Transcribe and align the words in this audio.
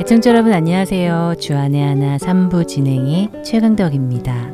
애청자 0.00 0.30
여러분 0.30 0.54
안녕하세요. 0.54 1.34
주안의 1.38 1.82
하나 1.82 2.16
3부 2.16 2.66
진행의 2.66 3.28
최강덕입니다. 3.44 4.50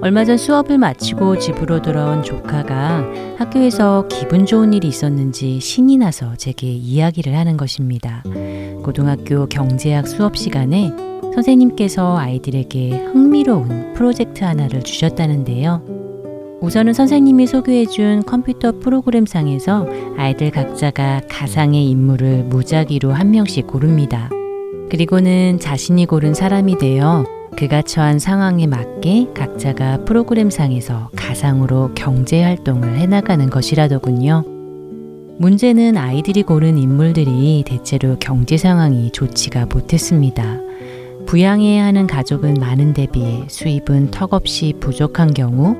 얼마 0.00 0.24
전 0.24 0.38
수업을 0.38 0.78
마치고 0.78 1.38
집으로 1.38 1.82
돌아온 1.82 2.22
조카가 2.22 3.36
학교에서 3.36 4.08
기분 4.08 4.46
좋은 4.46 4.72
일이 4.72 4.88
있었는지 4.88 5.60
신이 5.60 5.98
나서 5.98 6.34
제게 6.36 6.68
이야기를 6.68 7.36
하는 7.36 7.58
것입니다. 7.58 8.19
고등학교 8.90 9.46
경제학 9.46 10.08
수업 10.08 10.36
시간에 10.36 10.90
선생님께서 11.32 12.18
아이들에게 12.18 12.90
흥미로운 12.90 13.94
프로젝트 13.94 14.42
하나를 14.42 14.82
주셨다는데요. 14.82 16.58
우선은 16.60 16.92
선생님이 16.92 17.46
소개해준 17.46 18.24
컴퓨터 18.24 18.72
프로그램상에서 18.80 19.86
아이들 20.16 20.50
각자가 20.50 21.20
가상의 21.30 21.88
인물을 21.88 22.46
무작위로 22.46 23.12
한 23.12 23.30
명씩 23.30 23.68
고릅니다. 23.68 24.28
그리고는 24.90 25.60
자신이 25.60 26.06
고른 26.06 26.34
사람이 26.34 26.78
되어 26.78 27.24
그가 27.56 27.82
처한 27.82 28.18
상황에 28.18 28.66
맞게 28.66 29.28
각자가 29.36 30.04
프로그램상에서 30.04 31.10
가상으로 31.14 31.92
경제 31.94 32.42
활동을 32.42 32.98
해나가는 32.98 33.48
것이라더군요. 33.50 34.49
문제는 35.40 35.96
아이들이 35.96 36.42
고른 36.42 36.76
인물들이 36.76 37.64
대체로 37.66 38.18
경제 38.20 38.58
상황이 38.58 39.10
좋지가 39.10 39.64
못했습니다. 39.64 40.58
부양해야 41.24 41.82
하는 41.86 42.06
가족은 42.06 42.56
많은 42.60 42.92
데 42.92 43.06
비해 43.06 43.44
수입은 43.48 44.10
턱없이 44.10 44.74
부족한 44.78 45.32
경우 45.32 45.78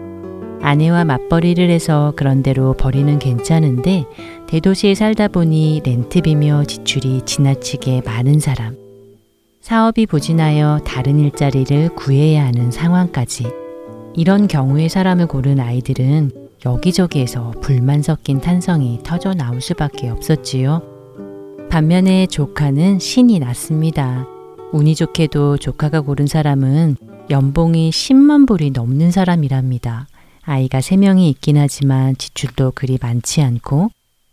아내와 0.63 1.05
맞벌이를 1.05 1.69
해서 1.69 2.15
그런대로 2.17 2.73
벌이는 2.73 3.19
괜찮은데 3.19 4.07
대도시에 4.49 4.95
살다 4.95 5.29
보니 5.29 5.83
렌트비며 5.85 6.65
지출이 6.65 7.27
지나치게 7.27 8.01
많은 8.07 8.41
사람. 8.41 8.79
사업이 9.61 10.07
부진하여 10.07 10.81
다른 10.87 11.19
일자리를 11.19 11.91
구해야 11.97 12.47
하는 12.47 12.71
상황까지. 12.71 13.47
이런 14.15 14.49
경우의 14.49 14.89
사람을 14.89 15.27
고른 15.27 15.61
아이들은 15.61 16.50
여기저기에서 16.65 17.53
불만 17.63 18.03
섞인 18.03 18.41
탄성이 18.41 19.01
터져 19.03 19.35
나올 19.35 19.61
수밖에 19.61 20.09
없었지요. 20.09 20.83
반면에 21.71 22.27
조카는 22.27 22.99
신이 22.99 23.39
났습니다. 23.39 24.27
운이 24.73 24.95
좋게도 24.95 25.59
조카가 25.59 26.03
고른 26.03 26.27
사람은 26.27 26.97
연봉이 27.31 27.91
10만 27.91 28.47
불이 28.47 28.71
넘는 28.71 29.11
사람이랍니다. 29.11 30.07
아이가 30.43 30.81
3명이 30.81 31.29
있긴 31.31 31.57
하지만 31.57 32.17
지출도 32.17 32.73
그리 32.75 32.99
많지 33.01 33.41
않고 33.41 33.91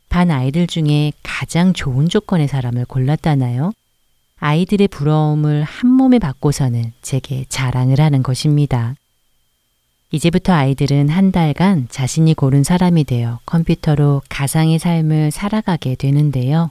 반 0.10 0.32
아이들 0.32 0.68
중에 0.68 1.12
가장 1.22 1.74
좋은 1.74 2.10
조건의 2.10 2.48
사람을 2.48 2.86
골랐다나요? 2.86 3.72
아이들의 4.40 4.88
부러움을 4.88 5.64
한 5.64 5.90
몸에 5.90 6.20
받고 6.20 6.52
서는 6.52 6.94
제게 7.02 7.46
자랑을 7.50 8.00
하는 8.00 8.24
것입니다. 8.24 8.96
이제부터 10.12 10.54
아이들은 10.54 11.10
한 11.10 11.32
달간 11.32 11.88
자신이 11.90 12.34
고른 12.34 12.64
사람이 12.64 13.04
되어 13.04 13.40
컴퓨터로 13.46 14.22
가상의 14.30 14.80
삶을 14.80 15.32
살아가게 15.32 15.96
되는데요. 15.96 16.70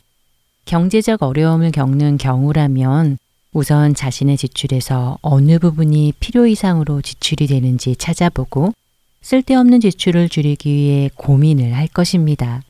경제적 0.64 1.22
어려움을 1.22 1.70
겪는 1.70 2.16
경우라면 2.16 3.18
우선 3.52 3.94
자신의 3.94 4.38
지출에서 4.38 5.18
어느 5.20 5.58
부분이 5.58 6.14
필요 6.18 6.46
이상으로 6.46 7.02
지출이 7.02 7.46
되는지 7.46 7.96
찾아보고 7.96 8.72
쓸데없는 9.20 9.80
지출을 9.80 10.28
줄이기 10.28 10.72
위해 10.72 11.10
고민을 11.14 11.74
할 11.74 11.88
것입니다. 11.88 12.62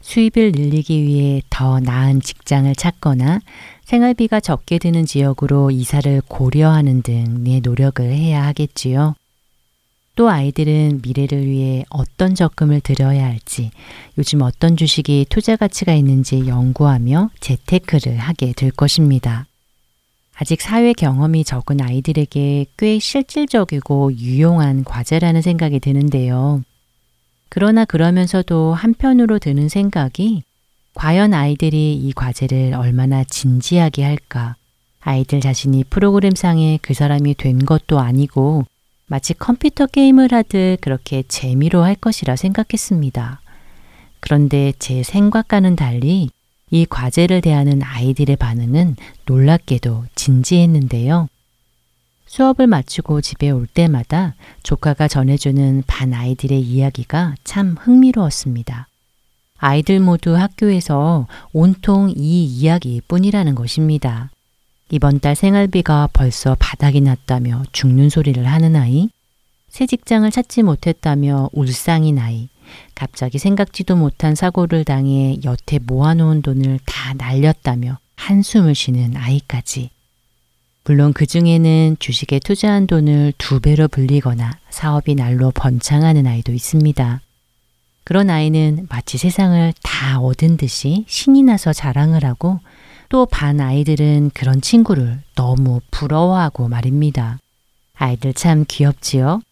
수입을 0.00 0.52
늘리기 0.52 1.02
위해 1.02 1.42
더 1.50 1.80
나은 1.80 2.20
직장을 2.20 2.72
찾거나 2.74 3.40
생활비가 3.84 4.40
적게 4.40 4.78
드는 4.78 5.06
지역으로 5.06 5.70
이사를 5.70 6.22
고려하는 6.28 7.02
등의 7.02 7.60
노력을 7.60 8.04
해야 8.04 8.44
하겠지요. 8.46 9.14
또 10.14 10.28
아이들은 10.28 11.00
미래를 11.02 11.46
위해 11.46 11.84
어떤 11.88 12.34
적금을 12.34 12.80
들여야 12.80 13.24
할지, 13.24 13.70
요즘 14.18 14.42
어떤 14.42 14.76
주식이 14.76 15.26
투자 15.30 15.56
가치가 15.56 15.94
있는지 15.94 16.46
연구하며 16.46 17.30
재테크를 17.40 18.18
하게 18.18 18.52
될 18.52 18.70
것입니다. 18.70 19.46
아직 20.34 20.60
사회 20.60 20.92
경험이 20.92 21.44
적은 21.44 21.80
아이들에게 21.80 22.66
꽤 22.76 22.98
실질적이고 22.98 24.14
유용한 24.14 24.84
과제라는 24.84 25.40
생각이 25.40 25.80
드는데요. 25.80 26.62
그러나 27.48 27.84
그러면서도 27.84 28.74
한편으로 28.74 29.38
드는 29.38 29.68
생각이 29.68 30.42
과연 30.94 31.32
아이들이 31.32 31.94
이 31.94 32.12
과제를 32.12 32.74
얼마나 32.74 33.24
진지하게 33.24 34.04
할까? 34.04 34.56
아이들 35.00 35.40
자신이 35.40 35.84
프로그램상에 35.84 36.78
그 36.82 36.94
사람이 36.94 37.34
된 37.34 37.64
것도 37.64 37.98
아니고 37.98 38.64
마치 39.12 39.34
컴퓨터 39.34 39.84
게임을 39.84 40.32
하듯 40.32 40.80
그렇게 40.80 41.22
재미로 41.28 41.82
할 41.82 41.94
것이라 41.94 42.34
생각했습니다. 42.34 43.42
그런데 44.20 44.72
제 44.78 45.02
생각과는 45.02 45.76
달리 45.76 46.30
이 46.70 46.86
과제를 46.86 47.42
대하는 47.42 47.82
아이들의 47.82 48.34
반응은 48.36 48.96
놀랍게도 49.26 50.06
진지했는데요. 50.14 51.28
수업을 52.24 52.66
마치고 52.66 53.20
집에 53.20 53.50
올 53.50 53.66
때마다 53.66 54.34
조카가 54.62 55.08
전해주는 55.08 55.82
반 55.86 56.14
아이들의 56.14 56.58
이야기가 56.58 57.34
참 57.44 57.76
흥미로웠습니다. 57.78 58.88
아이들 59.58 60.00
모두 60.00 60.34
학교에서 60.38 61.26
온통 61.52 62.14
이 62.16 62.44
이야기 62.46 63.02
뿐이라는 63.06 63.56
것입니다. 63.56 64.30
이번 64.90 65.20
달 65.20 65.34
생활비가 65.34 66.08
벌써 66.12 66.56
바닥이 66.58 67.00
났다며 67.00 67.62
죽는 67.72 68.10
소리를 68.10 68.44
하는 68.46 68.76
아이, 68.76 69.08
새 69.68 69.86
직장을 69.86 70.30
찾지 70.30 70.62
못했다며 70.62 71.48
울상인 71.52 72.18
아이, 72.18 72.48
갑자기 72.94 73.38
생각지도 73.38 73.96
못한 73.96 74.34
사고를 74.34 74.84
당해 74.84 75.38
여태 75.44 75.78
모아놓은 75.78 76.42
돈을 76.42 76.78
다 76.84 77.14
날렸다며 77.14 77.98
한숨을 78.16 78.74
쉬는 78.74 79.16
아이까지. 79.16 79.90
물론 80.84 81.12
그 81.12 81.26
중에는 81.26 81.96
주식에 82.00 82.40
투자한 82.40 82.86
돈을 82.86 83.34
두 83.38 83.60
배로 83.60 83.88
불리거나 83.88 84.58
사업이 84.70 85.14
날로 85.14 85.52
번창하는 85.52 86.26
아이도 86.26 86.52
있습니다. 86.52 87.20
그런 88.04 88.30
아이는 88.30 88.86
마치 88.90 89.16
세상을 89.16 89.72
다 89.82 90.18
얻은 90.18 90.56
듯이 90.56 91.04
신이 91.06 91.44
나서 91.44 91.72
자랑을 91.72 92.24
하고 92.24 92.58
또 93.12 93.26
반 93.26 93.60
아이들은 93.60 94.30
그런 94.32 94.62
친구를 94.62 95.20
너무 95.34 95.80
부러워하고 95.90 96.68
말입니다. 96.68 97.38
아이들 97.94 98.32
참 98.32 98.64
귀엽지요? 98.66 99.42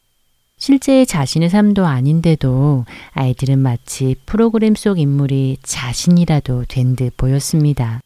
실제 0.56 1.04
자신의 1.04 1.50
삶도 1.50 1.84
아닌데도 1.84 2.86
아이들은 3.12 3.58
마치 3.58 4.16
프로그램 4.24 4.74
속 4.74 4.98
인물이 4.98 5.58
자신이라도 5.62 6.64
된 6.68 6.96
듯 6.96 7.14
보였습니다. 7.18 8.00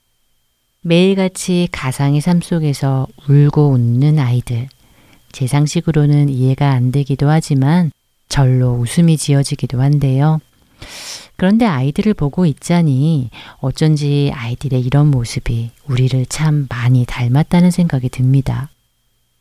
매일같이 0.82 1.68
가상의 1.70 2.20
삶 2.20 2.40
속에서 2.40 3.06
울고 3.28 3.68
웃는 3.68 4.18
아이들. 4.18 4.66
제 5.30 5.46
상식으로는 5.46 6.30
이해가 6.30 6.72
안 6.72 6.90
되기도 6.90 7.30
하지만 7.30 7.92
절로 8.28 8.72
웃음이 8.72 9.16
지어지기도 9.16 9.80
한데요. 9.80 10.40
그런데 11.36 11.66
아이들을 11.66 12.14
보고 12.14 12.46
있자니 12.46 13.30
어쩐지 13.58 14.30
아이들의 14.34 14.80
이런 14.80 15.10
모습이 15.10 15.70
우리를 15.88 16.26
참 16.26 16.66
많이 16.68 17.04
닮았다는 17.06 17.70
생각이 17.70 18.08
듭니다. 18.08 18.68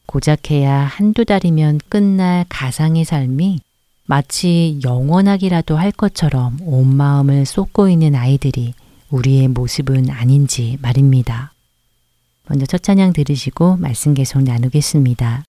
고작해야 0.06 0.74
한두 0.74 1.26
달이면 1.26 1.80
끝날 1.90 2.46
가상의 2.50 3.06
삶이 3.06 3.60
마치 4.06 4.80
영원하기라도 4.84 5.78
할 5.78 5.92
것처럼 5.92 6.58
온 6.62 6.96
마음을 6.96 7.46
쏟고 7.46 7.88
있는 7.90 8.16
아이들이 8.16 8.74
우리의 9.10 9.48
모습은 9.48 10.10
아닌지 10.10 10.78
말입니다. 10.82 11.54
먼저 12.48 12.66
첫 12.66 12.84
찬양 12.84 13.14
들으시고 13.14 13.78
말씀 13.78 14.14
계속 14.14 14.42
나누겠습니다. 14.42 15.44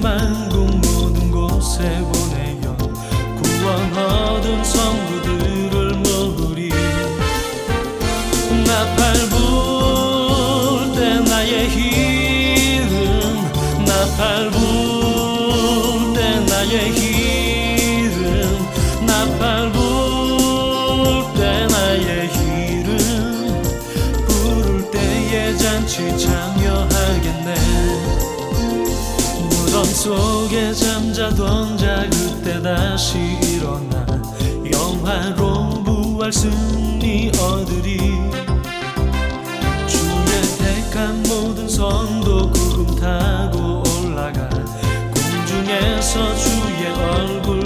만 0.00 0.39
속에 30.00 30.72
잠자던 30.72 31.76
자 31.76 32.08
그때 32.10 32.62
다시 32.62 33.18
일어나 33.18 34.06
영화로운 34.72 35.84
부활 35.84 36.32
승리 36.32 37.30
얻으리. 37.38 37.98
주의 39.86 40.42
택한 40.58 41.22
모든 41.24 41.68
성도 41.68 42.50
구름 42.50 42.96
타고 42.96 43.82
올라가 44.00 44.48
공중에서 44.48 46.34
주의 46.34 46.86
얼굴 46.94 47.59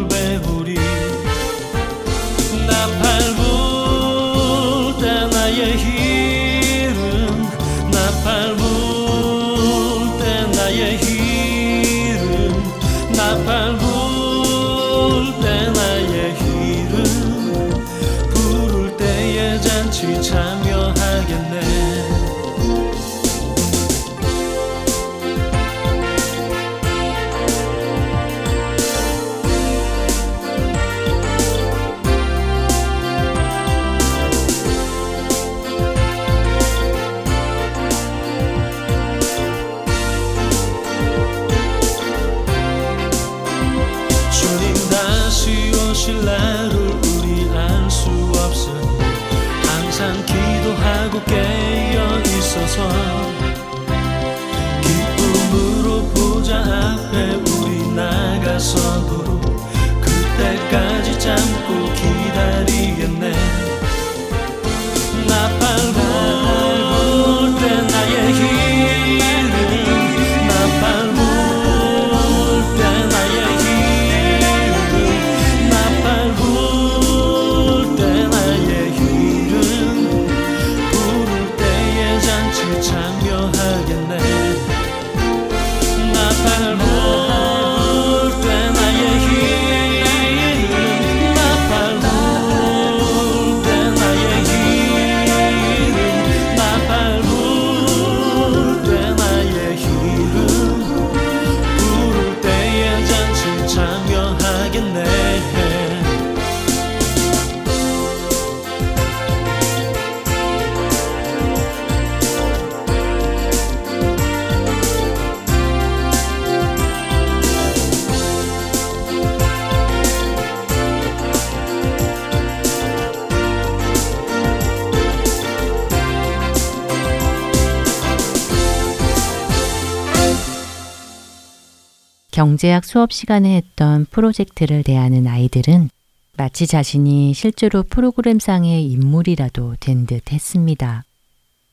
경제학 132.64 132.87
수업 132.87 133.12
시간에 133.12 133.56
했던 133.56 134.06
프로젝트를 134.06 134.82
대하는 134.84 135.26
아이들은 135.26 135.90
마치 136.38 136.66
자신이 136.66 137.34
실제로 137.34 137.82
프로그램상의 137.82 138.90
인물이라도 138.90 139.76
된 139.81 140.06
듯 140.06 140.32
했습니다. 140.32 141.05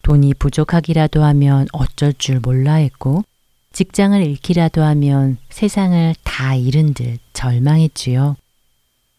돈이 0.04 0.34
부족하기라도 0.34 1.24
하면 1.24 1.68
어쩔 1.72 2.12
줄 2.12 2.42
몰라 2.42 2.74
했고, 2.74 3.24
직장을 3.72 4.22
잃기라도 4.22 4.84
하면 4.84 5.38
세상을 5.50 6.14
다 6.26 6.56
잃은 6.56 6.94
듯 6.94 7.20
절망했지요. 7.32 8.36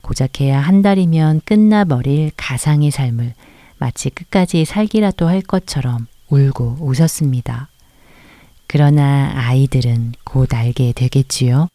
고작 0.02 0.42
해야 0.42 0.60
한 0.60 0.82
달이면 0.82 1.40
끝나버릴 1.46 2.32
가상의 2.36 2.90
삶을 2.90 3.32
마치 3.78 4.10
끝까지 4.10 4.66
살기라도 4.66 5.26
할 5.26 5.40
것처럼 5.40 6.06
울고 6.29 6.76
웃었습니다. 6.81 7.71
그러나 8.72 9.31
아이들은 9.34 10.14
곧 10.24 10.55
알게 10.55 10.94
되겠지요. 10.94 11.69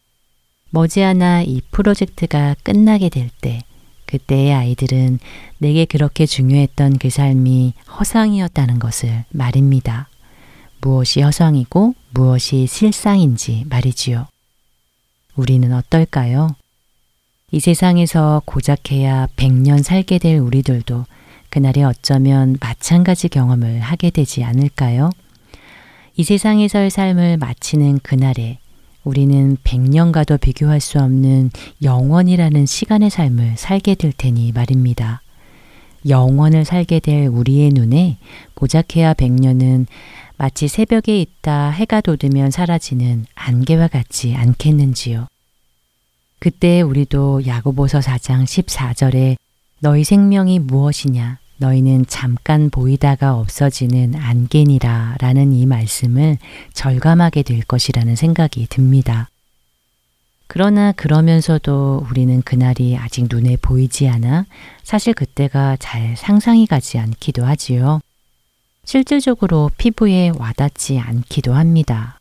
머지않아 0.70 1.42
이 1.42 1.60
프로젝트가 1.70 2.56
끝나게 2.64 3.08
될 3.08 3.30
때, 3.40 3.62
그때의 4.06 4.52
아이들은 4.52 5.20
내게 5.58 5.84
그렇게 5.84 6.26
중요했던 6.26 6.98
그 6.98 7.08
삶이 7.08 7.74
허상이었다는 8.00 8.80
것을 8.80 9.24
말입니다. 9.30 10.08
무엇이 10.80 11.20
허상이고 11.20 11.94
무엇이 12.10 12.66
실상인지 12.66 13.66
말이지요. 13.70 14.26
우리는 15.36 15.72
어떨까요? 15.72 16.56
이 17.52 17.60
세상에서 17.60 18.42
고작 18.44 18.90
해야 18.90 19.28
100년 19.36 19.84
살게 19.84 20.18
될 20.18 20.40
우리들도 20.40 21.04
그날에 21.48 21.84
어쩌면 21.84 22.56
마찬가지 22.58 23.28
경험을 23.28 23.78
하게 23.78 24.10
되지 24.10 24.42
않을까요? 24.42 25.10
이 26.18 26.24
세상에서의 26.24 26.90
삶을 26.90 27.36
마치는 27.36 28.00
그날에 28.00 28.58
우리는 29.04 29.56
100년과도 29.62 30.40
비교할 30.40 30.80
수 30.80 30.98
없는 30.98 31.52
영원이라는 31.80 32.66
시간의 32.66 33.08
삶을 33.08 33.54
살게 33.56 33.94
될 33.94 34.12
테니 34.12 34.50
말입니다. 34.50 35.22
영원을 36.08 36.64
살게 36.64 36.98
될 36.98 37.28
우리의 37.28 37.70
눈에 37.70 38.18
고작해야 38.54 39.14
100년은 39.14 39.86
마치 40.36 40.66
새벽에 40.66 41.20
있다 41.20 41.70
해가 41.70 42.00
돋으면 42.00 42.50
사라지는 42.50 43.24
안개와 43.36 43.86
같지 43.86 44.34
않겠는지요. 44.34 45.28
그때 46.40 46.80
우리도 46.80 47.46
야고보서 47.46 48.00
4장 48.00 48.42
14절에 48.42 49.36
너희 49.78 50.02
생명이 50.02 50.58
무엇이냐 50.58 51.38
너희는 51.58 52.06
잠깐 52.08 52.70
보이다가 52.70 53.36
없어지는 53.36 54.14
안개니라 54.14 55.16
라는 55.20 55.52
이 55.52 55.66
말씀을 55.66 56.38
절감하게 56.72 57.42
될 57.42 57.62
것이라는 57.62 58.16
생각이 58.16 58.66
듭니다. 58.70 59.28
그러나 60.46 60.92
그러면서도 60.92 62.06
우리는 62.10 62.40
그날이 62.42 62.96
아직 62.96 63.26
눈에 63.30 63.56
보이지 63.56 64.08
않아 64.08 64.46
사실 64.82 65.12
그때가 65.12 65.76
잘 65.78 66.16
상상이 66.16 66.66
가지 66.66 66.98
않기도 66.98 67.44
하지요. 67.44 68.00
실질적으로 68.84 69.70
피부에 69.76 70.30
와닿지 70.34 70.98
않기도 70.98 71.52
합니다. 71.52 72.18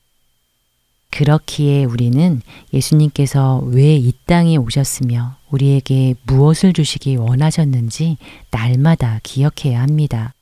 그렇기에 1.11 1.85
우리는 1.85 2.41
예수님께서 2.73 3.59
왜 3.65 3.95
이 3.95 4.11
땅에 4.25 4.57
오셨으며 4.57 5.36
우리에게 5.49 6.15
무엇을 6.23 6.73
주시기 6.73 7.15
원하셨는지 7.15 8.17
날마다 8.51 9.19
기억해야 9.23 9.81
합니다. 9.81 10.33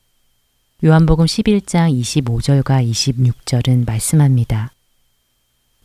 요한복음 0.84 1.24
11장 1.24 1.98
25절과 2.00 2.88
26절은 2.90 3.86
말씀합니다. 3.86 4.72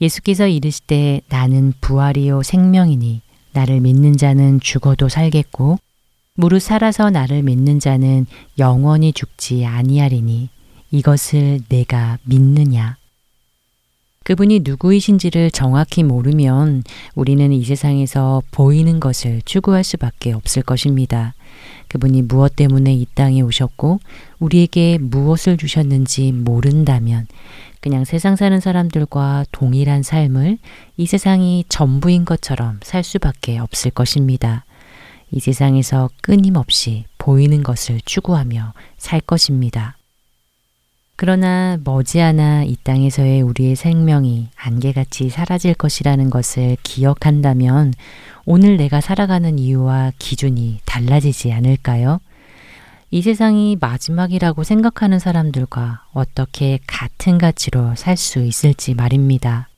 예수께서 0.01 0.47
이르시되 0.47 1.21
나는 1.29 1.73
부활이요 1.79 2.43
생명이니 2.43 3.21
나를 3.53 3.79
믿는 3.81 4.17
자는 4.17 4.59
죽어도 4.59 5.09
살겠고 5.09 5.77
무릇 6.35 6.61
살아서 6.61 7.09
나를 7.09 7.43
믿는 7.43 7.79
자는 7.79 8.25
영원히 8.57 9.13
죽지 9.13 9.65
아니하리니 9.65 10.49
이것을 10.91 11.61
내가 11.69 12.17
믿느냐 12.23 12.97
그분이 14.31 14.61
누구이신지를 14.63 15.51
정확히 15.51 16.03
모르면 16.03 16.83
우리는 17.15 17.51
이 17.51 17.65
세상에서 17.65 18.41
보이는 18.51 19.01
것을 19.01 19.41
추구할 19.43 19.83
수밖에 19.83 20.31
없을 20.31 20.61
것입니다. 20.61 21.33
그분이 21.89 22.21
무엇 22.21 22.55
때문에 22.55 22.93
이 22.93 23.05
땅에 23.13 23.41
오셨고 23.41 23.99
우리에게 24.39 24.99
무엇을 25.01 25.57
주셨는지 25.57 26.31
모른다면 26.31 27.27
그냥 27.81 28.05
세상 28.05 28.37
사는 28.37 28.57
사람들과 28.57 29.47
동일한 29.51 30.01
삶을 30.01 30.59
이 30.95 31.05
세상이 31.05 31.65
전부인 31.67 32.23
것처럼 32.23 32.79
살 32.83 33.03
수밖에 33.03 33.57
없을 33.57 33.91
것입니다. 33.91 34.63
이 35.29 35.41
세상에서 35.41 36.09
끊임없이 36.21 37.03
보이는 37.17 37.63
것을 37.63 37.99
추구하며 38.05 38.71
살 38.97 39.19
것입니다. 39.19 39.97
그러나 41.21 41.77
머지않아 41.83 42.63
이 42.63 42.75
땅에서의 42.83 43.43
우리의 43.43 43.75
생명이 43.75 44.49
안개같이 44.55 45.29
사라질 45.29 45.75
것이라는 45.75 46.31
것을 46.31 46.77
기억한다면 46.81 47.93
오늘 48.47 48.75
내가 48.75 49.01
살아가는 49.01 49.59
이유와 49.59 50.13
기준이 50.17 50.79
달라지지 50.85 51.51
않을까요? 51.51 52.19
이 53.11 53.21
세상이 53.21 53.77
마지막이라고 53.79 54.63
생각하는 54.63 55.19
사람들과 55.19 56.05
어떻게 56.11 56.79
같은 56.87 57.37
가치로 57.37 57.93
살 57.95 58.17
수 58.17 58.39
있을지 58.39 58.95
말입니다. 58.95 59.69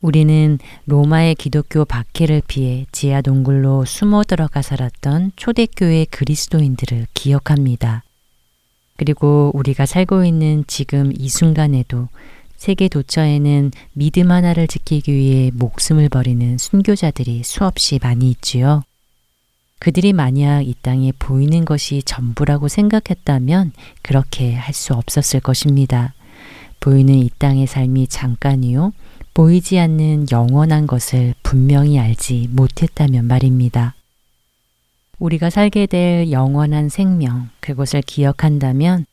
우리는 0.00 0.58
로마의 0.86 1.34
기독교 1.34 1.84
박해를 1.84 2.40
피해 2.48 2.86
지하 2.92 3.20
동굴로 3.20 3.84
숨어 3.84 4.24
들어가 4.24 4.62
살았던 4.62 5.32
초대교회 5.36 6.06
그리스도인들을 6.10 7.08
기억합니다. 7.12 8.04
그리고 9.00 9.50
우리가 9.54 9.86
살고 9.86 10.26
있는 10.26 10.62
지금 10.66 11.10
이 11.16 11.30
순간에도 11.30 12.08
세계 12.58 12.86
도처에는 12.86 13.70
믿음 13.94 14.30
하나를 14.30 14.66
지키기 14.66 15.10
위해 15.10 15.50
목숨을 15.54 16.10
버리는 16.10 16.58
순교자들이 16.58 17.42
수없이 17.42 17.98
많이 18.02 18.30
있지요. 18.30 18.82
그들이 19.78 20.12
만약 20.12 20.60
이 20.60 20.74
땅에 20.82 21.12
보이는 21.18 21.64
것이 21.64 22.02
전부라고 22.02 22.68
생각했다면 22.68 23.72
그렇게 24.02 24.52
할 24.52 24.74
수 24.74 24.92
없었을 24.92 25.40
것입니다. 25.40 26.12
보이는 26.78 27.14
이 27.14 27.30
땅의 27.38 27.68
삶이 27.68 28.08
잠깐이요. 28.08 28.92
보이지 29.32 29.78
않는 29.78 30.26
영원한 30.30 30.86
것을 30.86 31.32
분명히 31.42 31.98
알지 31.98 32.50
못했다면 32.52 33.24
말입니다. 33.24 33.94
우리가 35.20 35.50
살게 35.50 35.86
될 35.86 36.30
영원한 36.30 36.88
생명, 36.88 37.50
그것을 37.60 38.00
기억한다면 38.02 39.04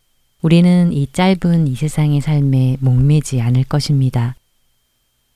우리는 0.42 0.94
이 0.94 1.08
짧은 1.12 1.68
이 1.68 1.76
세상의 1.76 2.22
삶에 2.22 2.78
목매지 2.80 3.42
않을 3.42 3.66
것입니다. 3.66 4.36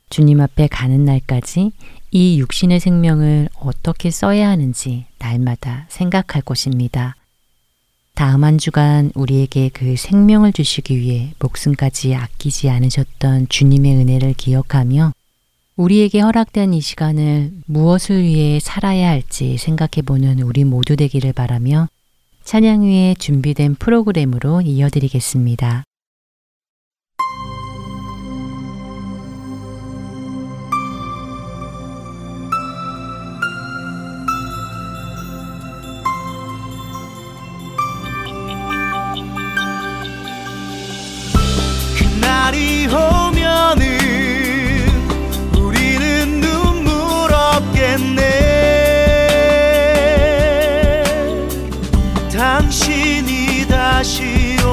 주님 0.10 0.40
앞에 0.40 0.68
가는 0.68 1.04
날까지 1.04 1.72
이 2.12 2.40
육신의 2.40 2.80
생명을 2.80 3.50
어떻게 3.60 4.12
써야 4.12 4.50
하는지 4.50 5.06
날마다 5.20 5.86
생각할 5.90 6.42
것입니다. 6.42 7.16
다음 8.14 8.44
한 8.44 8.58
주간 8.58 9.12
우리에게 9.16 9.70
그 9.74 9.96
생명을 9.98 10.54
주시기 10.54 10.98
위해 10.98 11.34
목숨까지 11.40 12.16
아끼지 12.16 12.70
않으셨던 12.70 13.48
주님의 13.50 13.96
은혜를 13.96 14.36
기억하며 14.36 15.14
우리에게 15.76 16.20
허락된 16.20 16.74
이 16.74 16.82
시간을 16.82 17.52
무엇을 17.66 18.24
위해 18.24 18.60
살아야 18.60 19.10
할지 19.10 19.58
생각해 19.58 20.04
보는 20.06 20.42
우리 20.42 20.64
모두 20.64 20.96
되기를 20.96 21.34
바라며 21.34 21.88
찬양 22.44 22.84
위에 22.84 23.16
준비된 23.18 23.76
프로그램으로 23.76 24.62
이어드리겠습니다. 24.62 25.84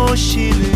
다 0.08 0.67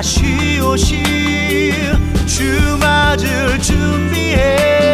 다시 0.00 0.58
오실 0.60 1.04
주 2.26 2.78
맞을 2.80 3.60
준비해 3.60 4.89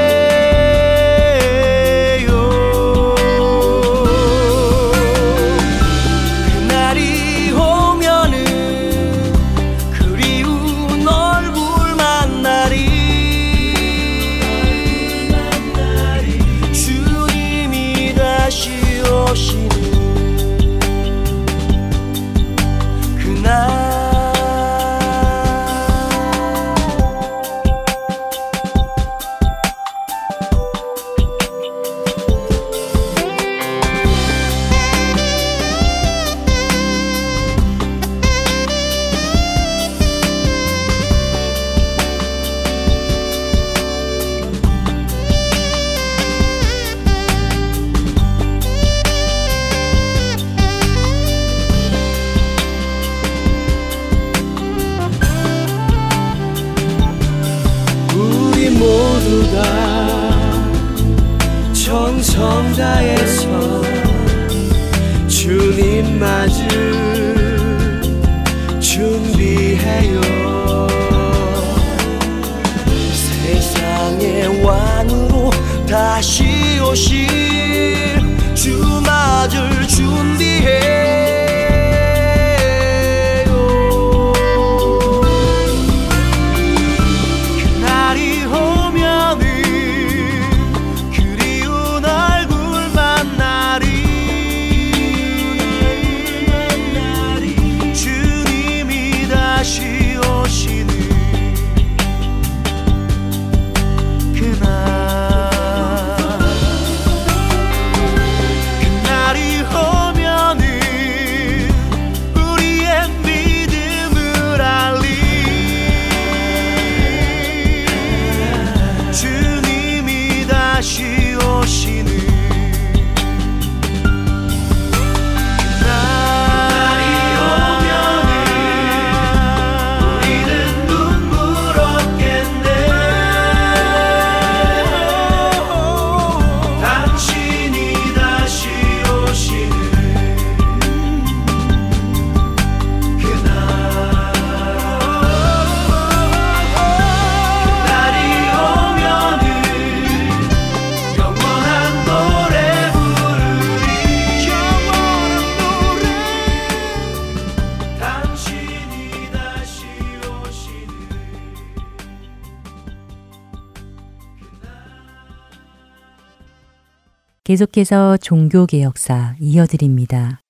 계속해서 167.57 168.19
종교개혁사 168.19 169.35
이어드립니다. 169.41 170.43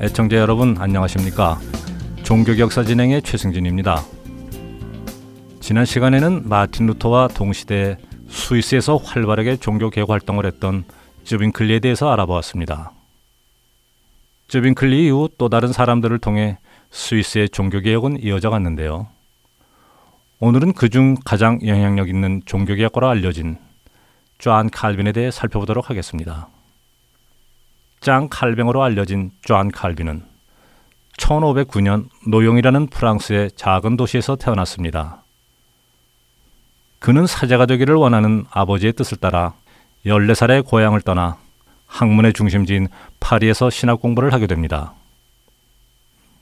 애청자 0.00 0.38
여러분 0.38 0.76
안녕하십니까? 0.78 1.60
종교격사 2.22 2.84
진행의 2.84 3.20
최승진입니다. 3.20 4.02
지난 5.60 5.84
시간에는 5.84 6.48
마틴 6.48 6.86
루터와 6.86 7.28
동시대 7.28 7.98
스위스에서 8.28 8.96
활발하게 8.96 9.58
종교개혁 9.58 10.08
활동을 10.08 10.46
했던 10.46 10.84
즈빙클리에 11.24 11.80
대해서 11.80 12.10
알아보았습니다. 12.10 12.92
즈빙클리 14.48 15.04
이후 15.04 15.28
또 15.36 15.50
다른 15.50 15.70
사람들을 15.70 16.18
통해 16.20 16.56
스위스의 16.90 17.50
종교개혁은 17.50 18.22
이어져 18.22 18.48
갔는데요. 18.48 19.08
오늘은 20.42 20.72
그중 20.72 21.16
가장 21.22 21.58
영향력 21.66 22.08
있는 22.08 22.40
종교개혁가로 22.46 23.06
알려진 23.06 23.58
쟈안 24.38 24.70
칼빈에 24.70 25.12
대해 25.12 25.30
살펴보도록 25.30 25.90
하겠습니다. 25.90 26.48
짱 28.00 28.28
칼뱅으로 28.30 28.82
알려진 28.82 29.32
쟈안 29.42 29.70
칼빈은 29.70 30.24
1509년 31.18 32.08
노용이라는 32.26 32.86
프랑스의 32.86 33.50
작은 33.54 33.98
도시에서 33.98 34.36
태어났습니다. 34.36 35.22
그는 37.00 37.26
사제가 37.26 37.66
되기를 37.66 37.94
원하는 37.96 38.46
아버지의 38.50 38.94
뜻을 38.94 39.18
따라 39.18 39.52
14살에 40.06 40.64
고향을 40.64 41.02
떠나 41.02 41.36
학문의 41.86 42.32
중심지인 42.32 42.88
파리에서 43.20 43.68
신학 43.68 44.00
공부를 44.00 44.32
하게 44.32 44.46
됩니다. 44.46 44.94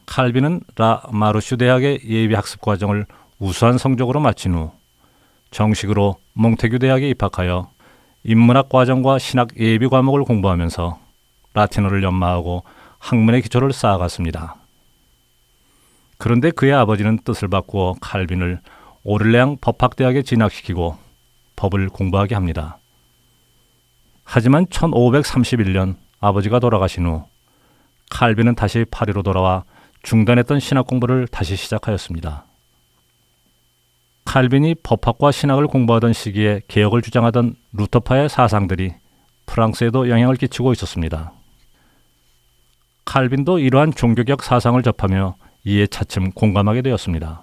칼빈은 0.06 0.60
라 0.76 1.02
마르슈 1.10 1.56
대학의 1.56 2.02
예비 2.04 2.32
학습 2.36 2.60
과정을 2.60 3.04
우수한 3.38 3.78
성적으로 3.78 4.20
마친 4.20 4.54
후 4.54 4.72
정식으로 5.50 6.16
몽테규 6.34 6.78
대학에 6.78 7.08
입학하여 7.10 7.70
인문학 8.24 8.68
과정과 8.68 9.18
신학 9.18 9.48
예비 9.58 9.88
과목을 9.88 10.24
공부하면서 10.24 10.98
라틴어를 11.54 12.02
연마하고 12.02 12.64
학문의 12.98 13.42
기초를 13.42 13.72
쌓아갔습니다. 13.72 14.56
그런데 16.18 16.50
그의 16.50 16.72
아버지는 16.72 17.18
뜻을 17.24 17.48
바꾸어 17.48 17.94
칼빈을 18.00 18.60
오를레앙 19.04 19.58
법학대학에 19.60 20.22
진학시키고 20.22 20.98
법을 21.56 21.88
공부하게 21.88 22.34
합니다. 22.34 22.78
하지만 24.24 24.66
1531년 24.66 25.96
아버지가 26.20 26.58
돌아가신 26.58 27.06
후 27.06 27.24
칼빈은 28.10 28.56
다시 28.56 28.84
파리로 28.90 29.22
돌아와 29.22 29.64
중단했던 30.02 30.60
신학 30.60 30.86
공부를 30.86 31.28
다시 31.28 31.56
시작하였습니다. 31.56 32.47
칼빈이 34.28 34.74
법학과 34.82 35.32
신학을 35.32 35.68
공부하던 35.68 36.12
시기에 36.12 36.60
개혁을 36.68 37.00
주장하던 37.00 37.54
루터파의 37.72 38.28
사상들이 38.28 38.92
프랑스에도 39.46 40.10
영향을 40.10 40.36
끼치고 40.36 40.70
있었습니다. 40.74 41.32
칼빈도 43.06 43.58
이러한 43.58 43.94
종교적 43.94 44.42
사상을 44.42 44.82
접하며 44.82 45.36
이에 45.64 45.86
차츰 45.86 46.30
공감하게 46.32 46.82
되었습니다. 46.82 47.42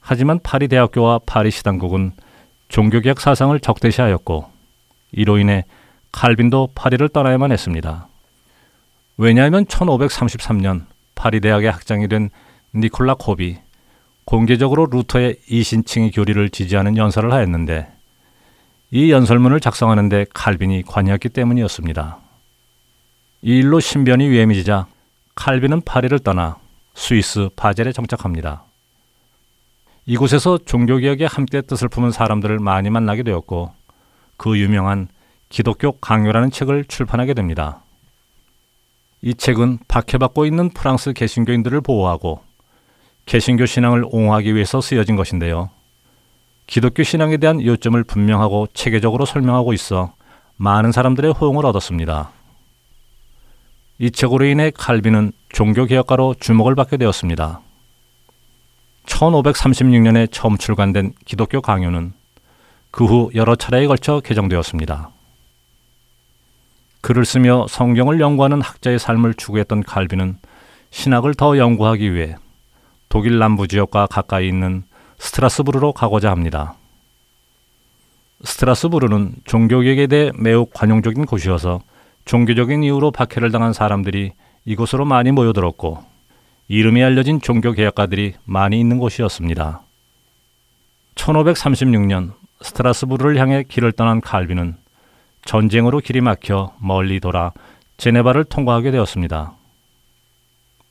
하지만 0.00 0.40
파리 0.42 0.68
대학교와 0.68 1.20
파리 1.24 1.50
시당국은 1.52 2.12
종교개혁 2.68 3.18
사상을 3.18 3.58
적대시하였고 3.58 4.44
이로 5.12 5.38
인해 5.38 5.64
칼빈도 6.12 6.72
파리를 6.74 7.08
떠나야만 7.08 7.50
했습니다. 7.50 8.08
왜냐하면 9.16 9.64
1533년 9.64 10.84
파리 11.14 11.40
대학의 11.40 11.70
학장이 11.70 12.08
된 12.08 12.28
니콜라 12.74 13.14
콥이 13.14 13.67
공개적으로 14.28 14.84
루터의 14.90 15.36
이신칭의 15.48 16.10
교리를 16.10 16.50
지지하는 16.50 16.98
연설을 16.98 17.32
하였는데 17.32 17.88
이 18.90 19.10
연설문을 19.10 19.58
작성하는데 19.58 20.26
칼빈이 20.34 20.82
관여했기 20.82 21.30
때문이었습니다. 21.30 22.18
이 23.40 23.56
일로 23.56 23.80
신변이 23.80 24.28
위험해지자 24.28 24.86
칼빈은 25.34 25.80
파리를 25.80 26.18
떠나 26.18 26.58
스위스 26.92 27.48
바젤에 27.56 27.92
정착합니다. 27.92 28.64
이곳에서 30.04 30.58
종교개혁에 30.58 31.24
함께 31.24 31.62
뜻을 31.62 31.88
품은 31.88 32.10
사람들을 32.10 32.58
많이 32.58 32.90
만나게 32.90 33.22
되었고 33.22 33.72
그 34.36 34.58
유명한 34.58 35.08
기독교 35.48 35.92
강요라는 35.92 36.50
책을 36.50 36.84
출판하게 36.84 37.32
됩니다. 37.32 37.80
이 39.22 39.32
책은 39.32 39.78
박해받고 39.88 40.44
있는 40.44 40.68
프랑스 40.68 41.14
개신교인들을 41.14 41.80
보호하고 41.80 42.46
개신교 43.28 43.66
신앙을 43.66 44.04
옹호하기 44.10 44.54
위해서 44.54 44.80
쓰여진 44.80 45.14
것인데요. 45.14 45.68
기독교 46.66 47.02
신앙에 47.02 47.36
대한 47.36 47.62
요점을 47.62 48.02
분명하고 48.04 48.68
체계적으로 48.72 49.26
설명하고 49.26 49.74
있어 49.74 50.14
많은 50.56 50.92
사람들의 50.92 51.34
호응을 51.34 51.66
얻었습니다. 51.66 52.30
이 53.98 54.10
책으로 54.10 54.46
인해 54.46 54.70
칼빈은 54.74 55.32
종교개혁가로 55.50 56.36
주목을 56.40 56.74
받게 56.74 56.96
되었습니다. 56.96 57.60
1536년에 59.04 60.28
처음 60.32 60.56
출간된 60.56 61.12
기독교 61.26 61.60
강요는 61.60 62.14
그 62.90 63.04
후 63.04 63.30
여러 63.34 63.56
차례에 63.56 63.86
걸쳐 63.86 64.20
개정되었습니다. 64.20 65.10
글을 67.02 67.26
쓰며 67.26 67.66
성경을 67.68 68.20
연구하는 68.20 68.62
학자의 68.62 68.98
삶을 68.98 69.34
추구했던 69.34 69.82
칼빈은 69.82 70.38
신학을 70.90 71.34
더 71.34 71.58
연구하기 71.58 72.14
위해 72.14 72.36
독일 73.08 73.38
남부 73.38 73.66
지역과 73.66 74.06
가까이 74.06 74.48
있는 74.48 74.84
스트라스부르로 75.18 75.92
가고자 75.92 76.30
합니다. 76.30 76.74
스트라스부르는 78.44 79.34
종교개혁에 79.44 80.06
대해 80.06 80.30
매우 80.38 80.66
관용적인 80.72 81.26
곳이어서 81.26 81.80
종교적인 82.24 82.82
이유로 82.82 83.10
박해를 83.10 83.50
당한 83.50 83.72
사람들이 83.72 84.32
이곳으로 84.64 85.04
많이 85.04 85.32
모여들었고 85.32 86.04
이름이 86.68 87.02
알려진 87.02 87.40
종교개혁가들이 87.40 88.34
많이 88.44 88.78
있는 88.78 88.98
곳이었습니다. 88.98 89.80
1536년 91.14 92.32
스트라스부르를 92.60 93.38
향해 93.38 93.64
길을 93.66 93.92
떠난 93.92 94.20
칼빈은 94.20 94.76
전쟁으로 95.44 96.00
길이 96.00 96.20
막혀 96.20 96.74
멀리 96.78 97.20
돌아 97.20 97.52
제네바를 97.96 98.44
통과하게 98.44 98.90
되었습니다. 98.90 99.52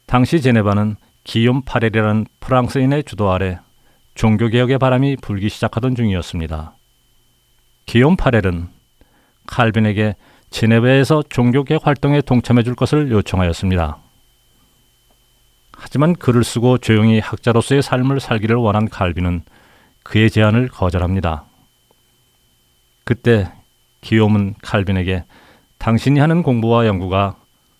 당시 0.08 0.42
제네바는 0.42 0.96
기욤 1.28 1.62
파렐이라는 1.66 2.26
프랑스인의 2.40 3.04
주도 3.04 3.30
아래 3.30 3.60
종교개혁의 4.16 4.80
바람이 4.80 5.18
불기 5.22 5.50
시작하던 5.50 5.94
중이었습니다. 5.94 6.74
기욤 7.86 8.16
파렐은 8.16 8.70
칼빈에게 9.46 10.16
제네바에서 10.52 11.24
종교개혁 11.30 11.86
활동에 11.86 12.22
동참해 12.22 12.64
줄 12.64 12.76
것을 12.76 13.12
요청하였습니다. 13.12 13.98
하지만 15.74 16.16
글을 16.16 16.46
쓰고 16.46 16.78
조용히 16.78 17.20
학자로서의 17.20 17.82
삶을 17.82 18.22
살기를 18.22 18.56
원한 18.56 18.88
칼빈은 18.88 19.42
그의 20.04 20.32
제안을 20.32 20.70
거절합니다. 20.70 21.44
그때 23.04 23.52
기욤은 24.00 24.56
칼빈에게 24.62 25.26
당신이 25.78 26.22
하는 26.22 26.42
공부와 26.42 26.88
연구가 26.88 27.36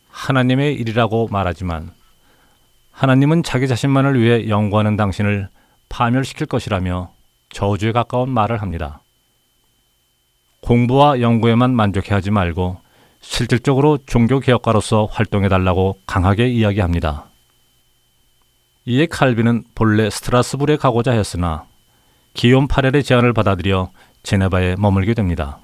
하나님의 0.10 0.74
일이라고 0.76 1.30
말하지만 1.32 1.96
하나님은 2.98 3.44
자기 3.44 3.68
자신만을 3.68 4.20
위해 4.20 4.50
연구하는 4.50 4.98
당신을 4.98 5.50
파멸시킬 5.88 6.48
것이라며 6.48 7.12
저주에 7.50 7.92
가까운 7.92 8.32
말을 8.32 8.60
합니다. 8.60 9.02
공부와 10.62 11.22
연구에만 11.22 11.76
만족해 11.76 12.16
하지 12.16 12.32
말고 12.32 12.78
실질적으로 13.22 14.00
종교 14.08 14.40
개혁가로서 14.40 15.06
활동해 15.12 15.48
달라고 15.48 16.00
강하게 16.08 16.48
이야기합니다. 16.48 17.26
이에 18.86 19.06
칼빈은 19.06 19.66
본래 19.76 20.10
스트라스부르에 20.10 20.78
가고자 20.78 21.12
했으나 21.12 21.66
기욤 22.34 22.66
파렐의 22.68 23.04
제안을 23.04 23.32
받아들여 23.34 23.92
제네바에 24.24 24.76
머물게 24.76 25.14
됩니다. 25.14 25.60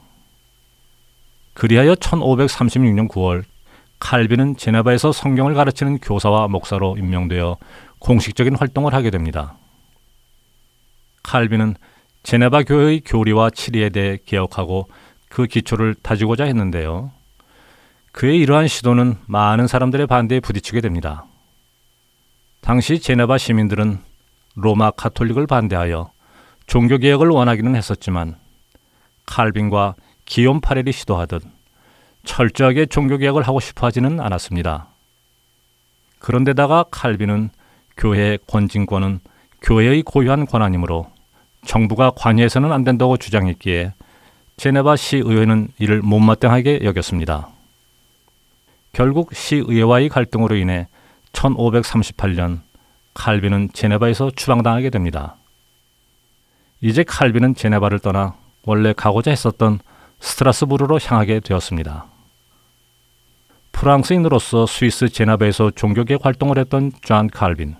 그리하여 1.56 1.96
1536년 1.96 3.08
9월 3.10 3.44
칼빈은 4.04 4.58
제네바에서 4.58 5.14
성경을 5.14 5.54
가르치는 5.54 6.00
교사와 6.00 6.50
목사로 6.50 6.98
임명되어 6.98 7.56
공식적인 8.00 8.58
활동을 8.58 8.94
하게 8.94 9.10
됩니다. 9.10 9.56
칼빈은 11.24 11.76
제네바 12.24 12.64
교회의 12.64 13.02
교리와 13.06 13.50
치리에 13.50 13.90
대해 13.92 14.18
개혁하고 14.26 14.90
그 15.30 15.48
기초를 15.48 15.96
다지고자 15.96 16.44
했는데요. 16.44 17.12
그의 18.12 18.40
이러한 18.40 18.68
시도는 18.68 19.16
많은 19.26 19.68
사람들의 19.68 20.06
반대에 20.08 20.42
부딪히게 20.42 20.82
됩니다. 20.82 21.24
당시 22.60 23.00
제네바 23.00 23.38
시민들은 23.38 24.00
로마 24.56 24.92
카톨릭을 24.92 25.48
반대하여 25.48 26.12
종교 26.68 26.98
개혁을 26.98 27.30
원하기는 27.30 27.74
했었지만 27.78 28.36
칼빈과 29.26 29.96
기욤 30.26 30.60
파렐이 30.60 30.92
시도하듯 30.92 31.53
철저하게 32.26 32.86
종교개혁을 32.88 33.44
하고 33.44 33.60
싶어 33.60 33.88
하지는 33.88 34.20
않았습니다. 34.20 34.88
그런데다가 36.20 36.86
칼빈은 36.90 37.50
교회의 37.98 38.40
권진권은 38.48 39.20
교회의 39.62 40.04
고유한 40.04 40.46
권한이므로 40.46 41.12
정부가 41.66 42.12
관여해서는 42.16 42.72
안 42.72 42.84
된다고 42.84 43.18
주장했기에 43.18 43.94
제네바 44.58 44.96
시의회는 44.96 45.70
이를 45.80 46.02
못마땅하게 46.02 46.82
여겼습니다. 46.84 47.50
결국 48.92 49.34
시의회와의 49.34 50.10
갈등으로 50.10 50.56
인해 50.56 50.88
1538년 51.34 52.62
칼빈은 53.14 53.70
제네바에서 53.74 54.32
추방당하게 54.36 54.90
됩니다. 54.90 55.36
이제 56.82 57.04
칼빈은 57.04 57.56
제네바를 57.56 58.00
떠나 58.00 58.36
원래 58.66 58.94
가고자 58.94 59.32
했었던 59.32 59.80
스트라스부르로 60.20 61.00
향하게 61.04 61.40
되었습니다. 61.40 62.13
프랑스인으로서 63.74 64.66
스위스 64.66 65.10
제네바에서 65.10 65.72
종교개혁 65.72 66.26
활동을 66.26 66.58
했던 66.58 66.92
존 67.02 67.28
칼빈. 67.28 67.76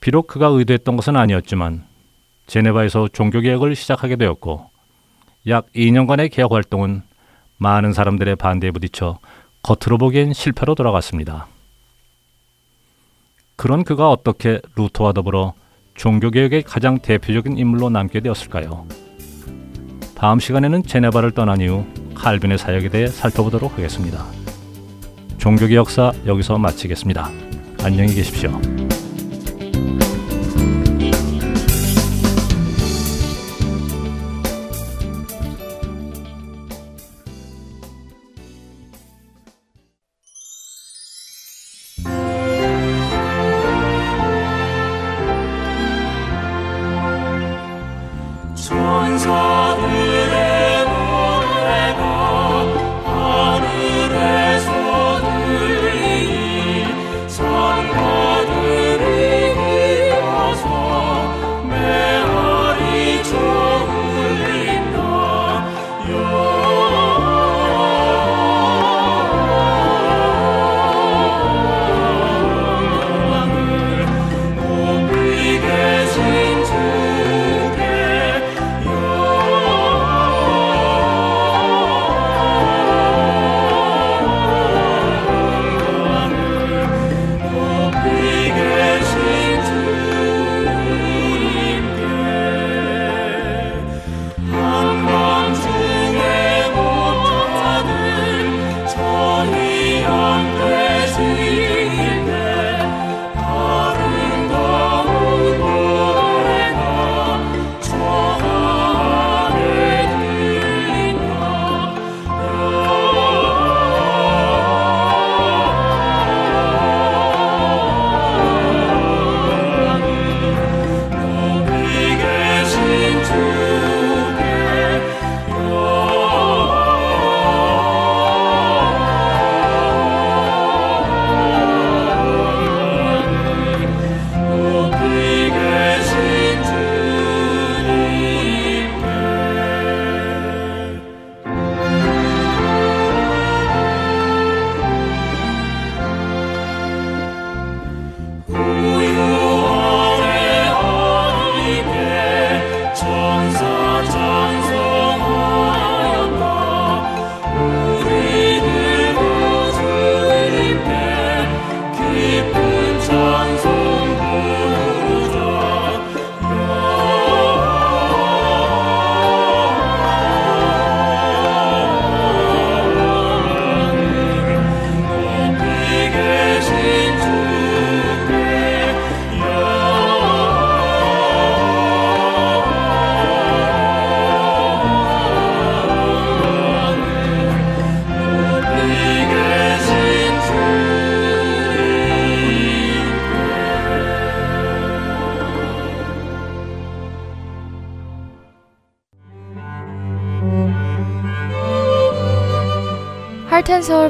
비록 0.00 0.26
그가 0.26 0.48
의도했던 0.48 0.96
것은 0.96 1.16
아니었지만 1.16 1.84
제네바에서 2.46 3.08
종교개혁을 3.12 3.74
시작하게 3.74 4.16
되었고 4.16 4.68
약 5.48 5.72
2년간의 5.72 6.30
개혁 6.30 6.52
활동은 6.52 7.02
많은 7.56 7.92
사람들의 7.94 8.36
반대에 8.36 8.70
부딪혀 8.70 9.18
겉으로 9.62 9.96
보기엔 9.96 10.34
실패로 10.34 10.74
돌아갔습니다. 10.74 11.46
그런 13.56 13.84
그가 13.84 14.10
어떻게 14.10 14.60
루터와 14.76 15.12
더불어 15.12 15.54
종교개혁의 15.94 16.62
가장 16.62 16.98
대표적인 16.98 17.58
인물로 17.58 17.90
남게 17.90 18.20
되었을까요? 18.20 18.86
다음 20.14 20.38
시간에는 20.38 20.82
제네바를 20.84 21.32
떠난 21.32 21.60
이후 21.60 21.86
칼빈의 22.14 22.58
사역에 22.58 22.88
대해 22.88 23.06
살펴보도록 23.06 23.72
하겠습니다. 23.72 24.37
종교개 25.48 25.76
역사 25.76 26.12
여기서 26.26 26.58
마치겠습니다. 26.58 27.30
안녕히 27.82 28.14
계십시오. 28.14 28.60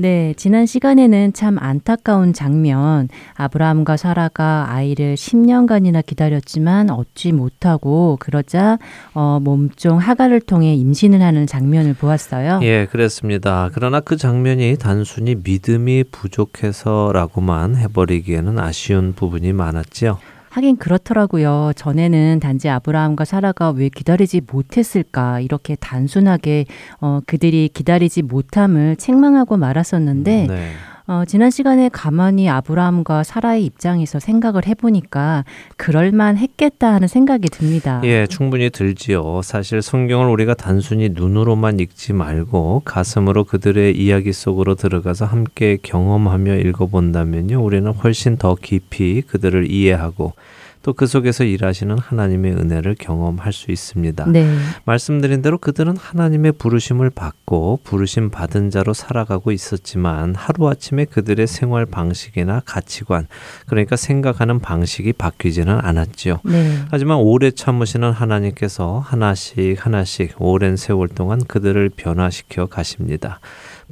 네, 0.00 0.32
지난 0.36 0.64
시간에는 0.64 1.32
참 1.32 1.58
안타까운 1.58 2.32
장면, 2.32 3.08
아브라함과 3.34 3.96
사라가 3.96 4.68
아이를 4.68 5.16
10년간이나 5.16 6.06
기다렸지만 6.06 6.88
얻지 6.88 7.32
못하고 7.32 8.16
그러자 8.20 8.78
어, 9.14 9.40
몸종 9.42 9.98
하가를 9.98 10.40
통해 10.40 10.72
임신을 10.76 11.20
하는 11.20 11.48
장면을 11.48 11.94
보았어요. 11.94 12.60
예, 12.62 12.86
그렇습니다. 12.86 13.70
그러나 13.74 13.98
그 13.98 14.16
장면이 14.16 14.76
단순히 14.78 15.34
믿음이 15.34 16.04
부족해서라고만 16.12 17.74
해버리기에는 17.74 18.56
아쉬운 18.60 19.14
부분이 19.14 19.52
많았지요. 19.52 20.20
하긴 20.50 20.76
그렇더라고요. 20.76 21.72
전에는 21.76 22.40
단지 22.40 22.68
아브라함과 22.68 23.24
사라가 23.24 23.70
왜 23.70 23.88
기다리지 23.88 24.42
못했을까 24.50 25.40
이렇게 25.40 25.76
단순하게 25.76 26.66
어, 27.00 27.20
그들이 27.26 27.68
기다리지 27.72 28.22
못함을 28.22 28.96
책망하고 28.96 29.56
말았었는데 29.56 30.46
네. 30.48 30.72
어, 31.10 31.24
지난 31.26 31.50
시간에 31.50 31.88
가만히 31.88 32.50
아브라함과 32.50 33.22
사라의 33.22 33.64
입장에서 33.64 34.18
생각을 34.18 34.66
해보니까 34.66 35.46
그럴만 35.78 36.36
했겠다 36.36 36.92
하는 36.92 37.08
생각이 37.08 37.48
듭니다. 37.48 38.02
예, 38.04 38.26
충분히 38.26 38.68
들지요. 38.68 39.40
사실 39.42 39.80
성경을 39.80 40.28
우리가 40.28 40.52
단순히 40.52 41.08
눈으로만 41.08 41.80
읽지 41.80 42.12
말고 42.12 42.82
가슴으로 42.84 43.44
그들의 43.44 43.96
이야기 43.96 44.34
속으로 44.34 44.74
들어가서 44.74 45.24
함께 45.24 45.78
경험하며 45.82 46.56
읽어본다면요. 46.56 47.58
우리는 47.58 47.90
훨씬 47.90 48.36
더 48.36 48.54
깊이 48.54 49.22
그들을 49.22 49.70
이해하고 49.70 50.34
또 50.82 50.98
그 50.98 51.06
속에서 51.06 51.44
일하시는 51.44 51.96
하나님의 51.96 52.54
은혜를 52.54 52.96
경험할 52.98 53.52
수 53.52 53.70
있습니다. 53.70 54.26
네. 54.26 54.52
말씀드린 54.84 55.42
대로 55.42 55.56
그들은 55.56 55.96
하나님의 55.96 56.52
부르심을 56.52 57.10
받고 57.10 57.80
부르심 57.84 58.30
받은 58.30 58.70
자로 58.70 58.94
살아가고 58.94 59.52
있었지만 59.52 60.34
하루아침에 60.34 61.04
그들의 61.04 61.46
생활 61.46 61.86
방식이나 61.86 62.62
가치관, 62.64 63.28
그러니까 63.66 63.94
생각하는 63.94 64.58
방식이 64.58 65.12
바뀌지는 65.12 65.78
않았지요. 65.80 66.40
네. 66.44 66.78
하지만 66.90 67.18
오래 67.18 67.52
참으시는 67.52 68.10
하나님께서 68.10 68.98
하나씩 68.98 69.84
하나씩 69.84 70.34
오랜 70.38 70.76
세월 70.76 71.06
동안 71.06 71.44
그들을 71.44 71.90
변화시켜 71.90 72.66
가십니다. 72.66 73.38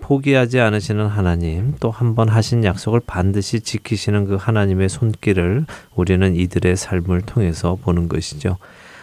포기하지 0.01 0.61
않으시는 0.61 1.07
하나님, 1.07 1.75
또 1.81 1.91
한 1.91 2.15
번 2.15 2.29
하신 2.29 2.65
약속을 2.65 3.01
반드시 3.07 3.61
지키시는 3.61 4.27
그 4.27 4.37
하나님의 4.37 4.89
손길을 4.89 5.67
우리는 5.95 6.37
이들의 6.37 6.77
삶을 6.77 7.23
통해서 7.23 7.77
보는 7.83 8.09
것이죠. 8.09 8.59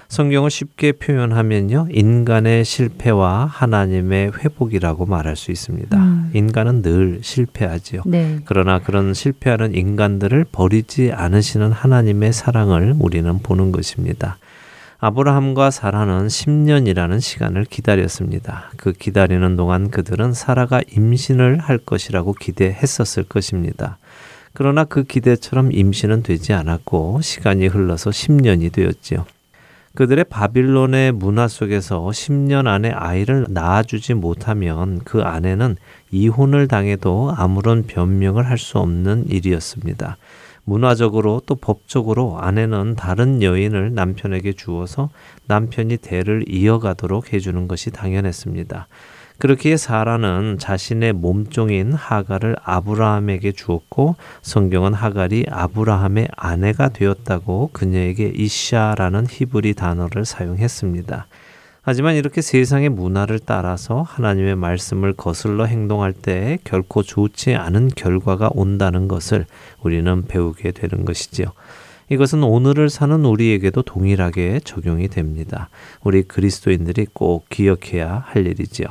성경을 0.10 0.52
쉽게 0.52 0.92
표현하면요, 0.92 1.88
인간의 1.90 2.66
실패와 2.66 3.46
하나님의 3.46 4.34
회복이라고 4.38 5.08
말할 5.08 5.36
수 5.36 5.50
있습니다. 5.50 5.98
음. 5.98 6.30
인간은 6.34 6.84
늘 6.84 7.20
실패하지요. 7.24 8.04
네. 8.06 8.38
그러나 8.46 8.78
그런 8.78 9.16
실패하는 9.16 9.74
인간들을 9.74 10.46
버리지 10.52 11.12
않으시는 11.14 11.72
하나님의 11.72 12.32
사랑을 12.32 12.94
우리는 13.00 13.40
보는 13.40 13.72
것입니다. 13.72 14.38
아브라함과 15.04 15.70
사라는 15.70 16.28
10년이라는 16.28 17.20
시간을 17.20 17.66
기다렸습니다. 17.66 18.72
그 18.78 18.94
기다리는 18.94 19.58
동안 19.58 19.92
그들은 19.92 20.32
사라가 20.32 20.80
임신을 20.96 21.58
할 21.58 21.78
것이라고 21.78 22.32
기대했었을 22.32 23.24
것입니다. 23.24 23.98
그러나 24.54 24.86
그 24.86 25.04
기대처럼 25.04 25.74
임신은 25.74 26.24
되지 26.24 26.54
않았고 26.54 27.20
시간이 27.22 27.68
흘러서 27.68 28.12
10년이 28.12 28.72
되었지요. 28.72 29.26
그들의 29.96 30.24
바빌론의 30.24 31.12
문화 31.12 31.50
속에서 31.50 32.08
10년 32.08 32.68
안에 32.68 32.90
아이를 32.92 33.48
낳아주지 33.50 34.14
못하면 34.14 35.02
그 35.04 35.22
아내는 35.22 35.76
이혼을 36.12 36.70
당해도 36.70 37.34
아무런 37.36 37.84
변명을 37.88 38.50
할 38.50 38.58
수 38.58 38.78
없는 38.78 39.26
일이었습니다. 39.28 40.16
문화적으로 40.66 41.42
또 41.46 41.56
법적으로 41.56 42.40
아내는 42.40 42.96
다른 42.96 43.42
여인을 43.42 43.94
남편에게 43.94 44.54
주어서 44.54 45.10
남편이 45.48 45.98
대를 45.98 46.46
이어가도록 46.48 47.34
해주는 47.34 47.68
것이 47.68 47.92
당연했습니다. 47.92 48.88
그렇기에 49.40 49.78
사라는 49.78 50.58
자신의 50.60 51.14
몸종인 51.14 51.94
하갈을 51.94 52.56
아브라함에게 52.64 53.52
주었고 53.52 54.16
성경은 54.42 54.94
하갈이 54.94 55.48
아브라함의 55.50 56.30
아내가 56.38 56.90
되었다고 56.90 57.72
그녀에게 57.74 58.32
이샤라는 58.36 59.26
히브리 59.30 59.74
단어를 59.74 60.24
사용했습니다. 60.24 61.28
하지만 61.86 62.16
이렇게 62.16 62.42
세상의 62.42 62.88
문화를 62.88 63.40
따라서 63.40 64.04
하나님의 64.04 64.56
말씀을 64.56 65.12
거슬러 65.12 65.66
행동할 65.66 66.14
때 66.14 66.58
결코 66.64 67.04
좋지 67.04 67.56
않은 67.56 67.90
결과가 67.94 68.52
온다는 68.54 69.10
것을 69.10 69.46
우리는 69.82 70.24
배우게 70.26 70.72
되는 70.72 71.04
것이지요. 71.04 71.48
이것은 72.08 72.42
오늘을 72.44 72.90
사는 72.90 73.26
우리에게도 73.26 73.82
동일하게 73.82 74.62
적용이 74.64 75.10
됩니다. 75.10 75.70
우리 76.04 76.24
그리스도인들이 76.24 77.08
꼭 77.12 77.50
기억해야 77.50 78.24
할 78.28 78.48
일이지요. 78.48 78.88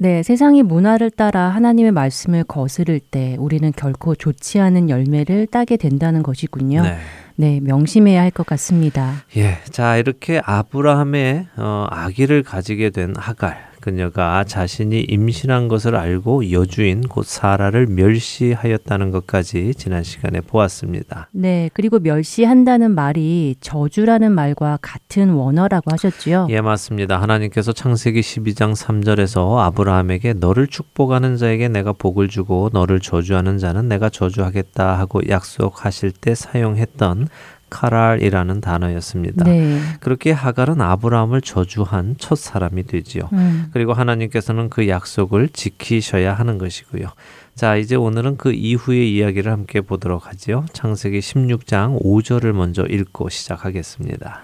네, 0.00 0.22
세상의 0.22 0.62
문화를 0.62 1.10
따라 1.10 1.48
하나님의 1.48 1.90
말씀을 1.90 2.44
거스를 2.44 3.00
때 3.00 3.34
우리는 3.40 3.72
결코 3.74 4.14
좋지 4.14 4.60
않은 4.60 4.90
열매를 4.90 5.48
따게 5.48 5.76
된다는 5.76 6.22
것이군요. 6.22 6.82
네. 6.82 6.98
네, 7.40 7.60
명심해야 7.60 8.20
할 8.20 8.30
것 8.32 8.44
같습니다. 8.46 9.22
예, 9.36 9.58
자 9.70 9.96
이렇게 9.96 10.40
아브라함의 10.44 11.46
어, 11.56 11.86
아기를 11.90 12.42
가지게 12.42 12.90
된 12.90 13.14
하갈 13.16 13.67
그녀가 13.88 14.44
자신이 14.44 15.00
임신한 15.00 15.68
것을 15.68 15.96
알고 15.96 16.52
여주인 16.52 17.00
곧 17.00 17.24
사라를 17.24 17.86
멸시하였다는 17.86 19.10
것까지 19.10 19.72
지난 19.76 20.02
시간에 20.02 20.42
보았습니다. 20.42 21.30
네, 21.32 21.70
그리고 21.72 21.98
멸시한다는 21.98 22.90
말이 22.90 23.56
저주라는 23.60 24.30
말과 24.32 24.78
같은 24.82 25.30
원어라고 25.30 25.90
하셨지요. 25.90 26.48
예, 26.50 26.60
맞습니다. 26.60 27.18
하나님께서 27.22 27.72
창세기 27.72 28.20
12장 28.20 28.76
3절에서 28.76 29.56
아브라함에게 29.56 30.34
너를 30.34 30.66
축복하는 30.66 31.36
자에게 31.36 31.68
내가 31.68 31.94
복을 31.94 32.28
주고 32.28 32.68
너를 32.74 33.00
저주하는 33.00 33.56
자는 33.56 33.88
내가 33.88 34.10
저주하겠다 34.10 34.98
하고 34.98 35.22
약속하실 35.26 36.12
때 36.12 36.34
사용했던 36.34 37.28
카랄이라는 37.70 38.60
단어였습니다. 38.60 39.44
네. 39.44 39.78
그렇게 40.00 40.30
하갈은 40.32 40.80
아브라함을 40.80 41.40
저주한 41.40 42.16
첫 42.18 42.36
사람이 42.36 42.84
되지요. 42.84 43.28
음, 43.32 43.70
그리고 43.72 43.92
하나님께서는 43.92 44.70
그 44.70 44.88
약속을 44.88 45.48
지키셔야 45.50 46.34
하는 46.34 46.58
것이고요. 46.58 47.08
자, 47.54 47.76
이제 47.76 47.96
오늘은 47.96 48.36
그 48.36 48.52
이후의 48.52 49.14
이야기를 49.14 49.50
함께 49.50 49.80
보도록 49.80 50.28
하지요. 50.28 50.64
창세기 50.72 51.18
16장 51.18 52.00
5절을 52.02 52.52
먼저 52.52 52.84
읽고 52.84 53.28
시작하겠습니다. 53.28 54.42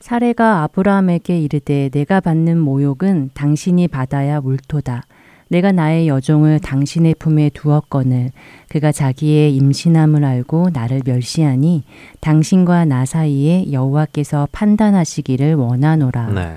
사례가 0.00 0.62
아브라함에게 0.62 1.40
이르되 1.40 1.88
내가 1.90 2.20
받는 2.20 2.58
모욕은 2.58 3.30
당신이 3.34 3.88
받아야 3.88 4.38
옳도다. 4.38 5.04
내가 5.48 5.72
나의 5.72 6.08
여종을 6.08 6.60
당신의 6.60 7.16
품에 7.18 7.50
두었거늘 7.50 8.30
그가 8.68 8.92
자기의 8.92 9.54
임신함을 9.56 10.24
알고 10.24 10.70
나를 10.72 11.02
멸시하니 11.04 11.84
당신과 12.20 12.84
나 12.84 13.04
사이에 13.04 13.70
여호와께서 13.72 14.48
판단하시기를 14.52 15.54
원하노라. 15.54 16.30
네. 16.30 16.54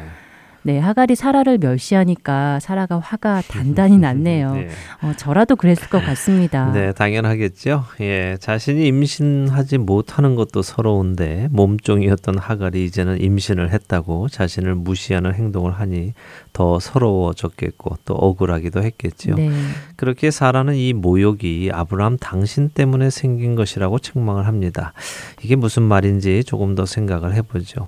네, 0.69 0.77
하갈이 0.77 1.15
사라를 1.15 1.57
멸시하니까 1.57 2.59
사라가 2.59 2.99
화가 2.99 3.41
단단히 3.49 3.97
났네요. 3.97 4.53
네. 4.53 4.69
어, 5.01 5.13
저라도 5.17 5.55
그랬을 5.55 5.89
것 5.89 5.99
같습니다. 6.05 6.71
네, 6.73 6.93
당연하겠죠. 6.93 7.85
예, 8.01 8.37
자신이 8.39 8.85
임신하지 8.85 9.79
못하는 9.79 10.35
것도 10.35 10.61
서러운데 10.61 11.47
몸종이었던 11.49 12.37
하갈이 12.37 12.85
이제는 12.85 13.19
임신을 13.19 13.73
했다고 13.73 14.29
자신을 14.29 14.75
무시하는 14.75 15.33
행동을 15.33 15.71
하니 15.71 16.13
더 16.53 16.79
서러워졌겠고 16.79 17.97
또 18.05 18.13
억울하기도 18.13 18.83
했겠죠. 18.83 19.33
네. 19.37 19.49
그렇게 19.95 20.29
사라는 20.29 20.75
이 20.75 20.93
모욕이 20.93 21.71
아브라함 21.73 22.17
당신 22.19 22.69
때문에 22.69 23.09
생긴 23.09 23.55
것이라고 23.55 23.97
책망을 23.97 24.45
합니다. 24.45 24.93
이게 25.41 25.55
무슨 25.55 25.81
말인지 25.81 26.43
조금 26.43 26.75
더 26.75 26.85
생각을 26.85 27.33
해보죠. 27.33 27.87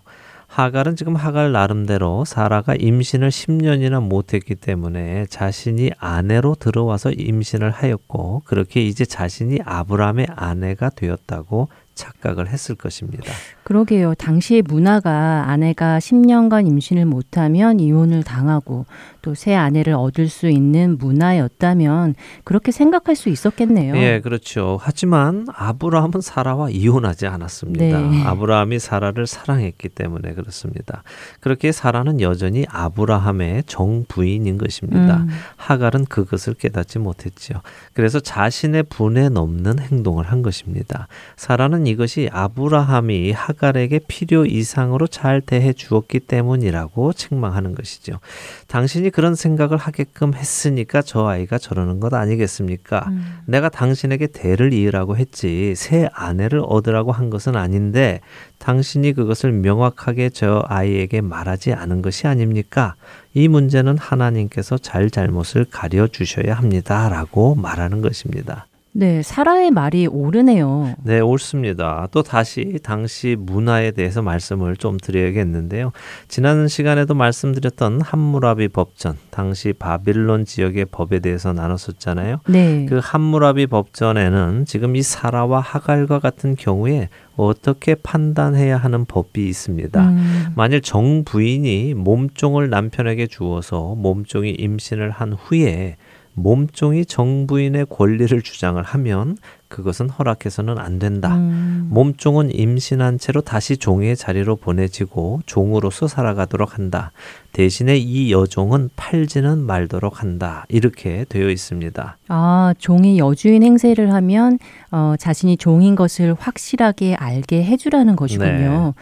하갈은 0.52 0.98
지금 0.98 1.16
하갈 1.16 1.54
나름대로 1.54 2.26
사라가 2.26 2.76
임신을 2.76 3.30
10년이나 3.30 4.06
못했기 4.06 4.56
때문에 4.56 5.26
자신이 5.28 5.92
아내로 5.98 6.56
들어와서 6.56 7.12
임신을 7.12 7.72
하였고 7.72 8.42
그렇게 8.44 8.82
이제 8.82 9.06
자신이 9.06 9.60
아브라함의 9.64 10.28
아내가 10.36 10.90
되었다고 10.90 11.70
착각을 11.96 12.50
했을 12.50 12.76
것입니다. 12.76 13.32
그러게요. 13.63 14.15
당시의 14.15 14.63
문화가 14.63 15.45
아내가 15.47 16.00
10년간 16.00 16.67
임신을 16.67 17.06
못하면 17.06 17.80
이혼을 17.80 18.24
당하고 18.24 18.86
또 19.21 19.34
새 19.41 19.56
아내를 19.56 19.93
얻을 19.93 20.30
수 20.30 20.50
있는 20.50 20.97
문화였다면 21.00 22.13
그렇게 22.43 22.71
생각할 22.71 23.15
수 23.15 23.30
있었겠네요. 23.30 23.95
예, 23.95 24.19
그렇죠. 24.19 24.78
하지만 24.82 25.47
아브라함은 25.52 26.21
사라와 26.21 26.69
이혼하지 26.69 27.28
않았습니다. 27.28 27.84
네. 27.84 28.24
아브라함이 28.24 28.78
사라를 28.78 29.26
사랑했기 29.26 29.89
때문에 29.89 30.34
그렇습니다. 30.34 31.04
그렇게 31.39 31.71
사라는 31.71 32.21
여전히 32.21 32.65
아브라함의 32.69 33.63
정부인인 33.65 34.58
것입니다. 34.58 35.17
음. 35.17 35.30
하갈은 35.56 36.06
그것을 36.06 36.54
깨닫지 36.54 37.00
못했지요. 37.00 37.62
그래서 37.93 38.19
자신의 38.19 38.84
분에 38.84 39.30
넘는 39.30 39.80
행동을 39.80 40.26
한 40.26 40.41
것입니다. 40.43 41.08
사라는 41.36 41.88
이것이 41.88 42.30
아브라함이 42.32 43.32
하갈 43.32 43.61
에게 43.78 44.00
필요 44.08 44.45
이상으로 44.45 45.08
잘 45.08 45.41
대해 45.41 45.74
주었기 45.74 46.21
때문이라고 46.21 47.13
책망하는 47.13 47.76
것이죠. 47.76 48.19
당신이 48.67 49.12
그런 49.12 49.36
생각을 49.36 49.78
하게끔 49.78 50.34
했으니까 50.34 51.02
저 51.02 51.28
아이가 51.28 51.58
저러는 51.58 52.00
것 52.00 52.13
아니겠습니까? 52.13 53.06
음. 53.10 53.39
내가 53.45 53.69
당신에게 53.69 54.28
대를 54.28 54.74
이으라고 54.74 55.15
했지 55.17 55.74
새 55.76 56.10
아내를 56.13 56.62
얻으라고 56.65 57.12
한 57.12 57.30
것은 57.30 57.56
아닌데 57.56 58.19
당신이 58.58 59.13
그것을 59.13 59.52
명확하게 59.52 60.30
저 60.30 60.63
아이에게 60.67 61.21
말하지 61.21 61.74
않은 61.74 62.02
것이 62.02 62.28
아닙니까? 62.28 62.95
이 63.34 63.47
문제는 63.47 63.97
하나님께서 63.97 64.78
잘 64.78 65.10
잘못을 65.10 65.65
가려 65.65 66.08
주셔야 66.08 66.56
합니다라고 66.56 67.56
말하는 67.56 68.02
것입니다. 68.02 68.67
네, 68.93 69.21
사라의 69.21 69.71
말이 69.71 70.06
옳으네요. 70.06 70.95
네, 71.04 71.21
옳습니다. 71.21 72.10
또 72.12 72.23
다시 72.23 72.77
당시 72.84 73.38
문화에 73.39 73.91
대해서 73.91 74.21
말씀을 74.21 74.75
좀 74.75 74.97
드려야겠는데요. 74.97 75.93
지난 76.27 76.67
시간에도 76.67 77.13
말씀드렸던 77.13 78.01
함무라비 78.01 78.67
법전, 78.67 79.17
당시 79.30 79.71
바빌론 79.71 80.43
지역의 80.43 80.86
법에 80.91 81.19
대해서 81.19 81.54
나눴었잖아요. 81.54 82.41
네. 82.49 82.86
그 82.89 82.99
함무라비 83.01 83.67
법전에는 83.67 84.65
지금 84.65 84.97
이 84.97 85.01
사라와 85.01 85.62
하갈과 85.62 86.19
같은 86.19 86.56
경우에 86.56 87.08
어떻게 87.38 87.95
판단해야 87.95 88.75
하는 88.75 89.06
법이 89.06 89.47
있습니다. 89.47 90.10
음, 90.10 90.45
만일 90.56 90.82
정부인이 90.82 91.93
몸종을 91.93 92.69
남편에게 92.69 93.27
주어서 93.27 93.95
몸종이 93.95 94.51
임신을 94.51 95.12
한 95.12 95.34
후에 95.34 95.95
몸종이 96.34 97.06
정부인의 97.06 97.88
권리를 97.89 98.41
주장을 98.41 98.82
하면 98.82 99.38
그것은 99.72 100.10
허락해서는 100.10 100.78
안 100.78 101.00
된다. 101.00 101.36
음, 101.36 101.88
몸종은 101.90 102.54
임신한 102.54 103.18
채로 103.18 103.42
다시 103.42 103.78
종의 103.78 104.16
자리로 104.16 104.58
보내지고 104.58 105.42
종으로서 105.46 106.08
살아가도록 106.08 106.78
한다. 106.78 107.12
대신에 107.54 107.98
이 107.98 108.32
여종은 108.32 108.90
팔지는 108.96 109.60
말도록 109.60 110.22
한다. 110.22 110.66
이렇게 110.70 111.26
되어 111.28 111.50
있습니다. 111.50 112.18
아, 112.30 112.74
종이 112.78 113.18
여주인 113.18 113.64
행세를 113.64 114.14
하면 114.14 114.58
어, 114.92 115.16
자신이 115.18 115.58
종인 115.58 115.96
것을 115.96 116.34
확실하게 116.38 117.16
알게 117.16 117.64
해주라는 117.64 118.16
것이군요. 118.16 118.94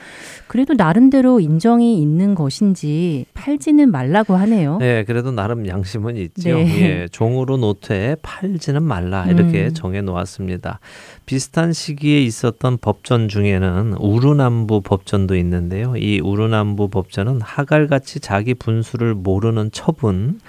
그래도 0.47 0.73
나름대로 0.73 1.39
인정이 1.39 2.01
있는 2.01 2.33
것인지 2.33 3.25
팔지는 3.35 3.91
말라고 3.91 4.35
하네요. 4.35 4.77
네, 4.79 5.03
그래도 5.03 5.31
나름 5.31 5.67
양심은 5.67 6.17
있죠. 6.17 6.49
네. 6.49 6.81
예, 6.81 7.07
종으로 7.11 7.57
노트에 7.57 8.15
팔지는 8.21 8.81
말라 8.81 9.25
이렇게 9.25 9.67
음. 9.67 9.73
정해 9.73 10.01
놓았습니다. 10.01 10.58
비슷한 11.25 11.73
시기에 11.73 12.21
있었던 12.21 12.77
법전 12.77 13.29
중에는 13.29 13.93
우르남부 13.93 14.81
법전도 14.81 15.35
있는데요. 15.37 15.95
이 15.95 16.19
우르남부 16.19 16.89
법전은 16.89 17.41
하갈같이 17.41 18.19
자기 18.19 18.53
분수를 18.53 19.15
모르는 19.15 19.71
첩은 19.71 20.39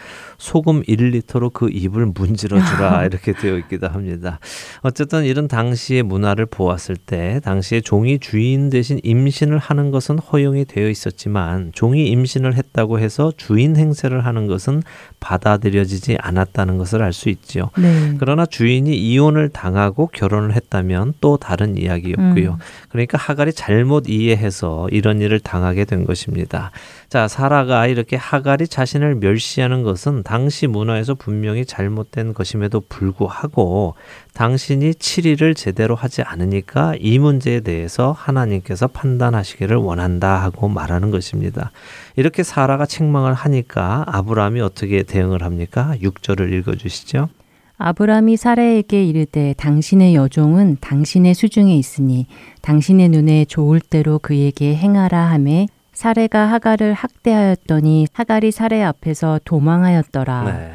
소금 0.40 0.82
1리터로 0.82 1.52
그 1.52 1.68
입을 1.70 2.06
문질러 2.06 2.64
주라 2.64 3.04
이렇게 3.06 3.32
되어 3.32 3.56
있기도 3.58 3.88
합니다. 3.88 4.40
어쨌든 4.80 5.24
이런 5.24 5.46
당시의 5.46 6.02
문화를 6.02 6.46
보았을 6.46 6.96
때 6.96 7.40
당시에 7.44 7.80
종이 7.80 8.18
주인 8.18 8.70
대신 8.70 8.98
임신을 9.04 9.58
하는 9.58 9.90
것은 9.92 10.18
허용이 10.18 10.64
되어 10.64 10.88
있었지만 10.88 11.70
종이 11.74 12.08
임신을 12.08 12.54
했다고 12.54 12.98
해서 12.98 13.32
주인 13.36 13.76
행세를 13.76 14.24
하는 14.26 14.46
것은 14.46 14.82
받아들여지지 15.20 16.16
않았다는 16.20 16.78
것을 16.78 17.02
알 17.02 17.10
수 17.12 17.28
있지요. 17.28 17.70
네. 17.76 18.14
그러나 18.18 18.46
주인이 18.46 18.96
이혼을 18.96 19.50
당하고 19.50 20.08
결혼을 20.12 20.54
했다면 20.54 21.14
또 21.20 21.36
다른 21.36 21.76
이야기였고요. 21.76 22.52
음. 22.52 22.58
그러니까 22.88 23.18
하갈이 23.18 23.52
잘못 23.52 24.08
이해해서 24.08 24.88
이런 24.90 25.20
일을 25.20 25.40
당하게 25.40 25.84
된 25.84 26.04
것입니다. 26.04 26.70
자, 27.10 27.26
사라가 27.26 27.88
이렇게 27.88 28.14
하갈이 28.14 28.68
자신을 28.68 29.16
멸시하는 29.16 29.82
것은 29.82 30.22
당시 30.22 30.68
문화에서 30.68 31.16
분명히 31.16 31.64
잘못된 31.66 32.34
것임에도 32.34 32.82
불구하고 32.88 33.94
당신이 34.32 34.94
치리를 34.94 35.56
제대로 35.56 35.96
하지 35.96 36.22
않으니까 36.22 36.94
이 37.00 37.18
문제에 37.18 37.62
대해서 37.62 38.12
하나님께서 38.12 38.86
판단하시기를 38.86 39.76
원한다 39.76 40.40
하고 40.40 40.68
말하는 40.68 41.10
것입니다. 41.10 41.72
이렇게 42.14 42.44
사라가 42.44 42.86
책망을 42.86 43.34
하니까 43.34 44.04
아브라함이 44.06 44.60
어떻게 44.60 45.02
대응을 45.02 45.42
합니까? 45.42 45.96
6절을 46.00 46.52
읽어 46.52 46.76
주시죠. 46.76 47.28
아브람이 47.76 48.36
사라에게 48.36 49.04
이르되 49.04 49.54
당신의 49.56 50.14
여종은 50.14 50.76
당신의 50.80 51.34
수중에 51.34 51.74
있으니 51.74 52.28
당신의 52.62 53.08
눈에 53.08 53.46
좋을 53.46 53.80
대로 53.80 54.20
그에게 54.20 54.76
행하라 54.76 55.18
하매 55.18 55.66
사례가 56.00 56.46
하갈을 56.46 56.94
학대하였더니 56.94 58.06
하갈이 58.14 58.52
사례 58.52 58.82
앞에서 58.82 59.38
도망하였더라. 59.44 60.44
네. 60.44 60.72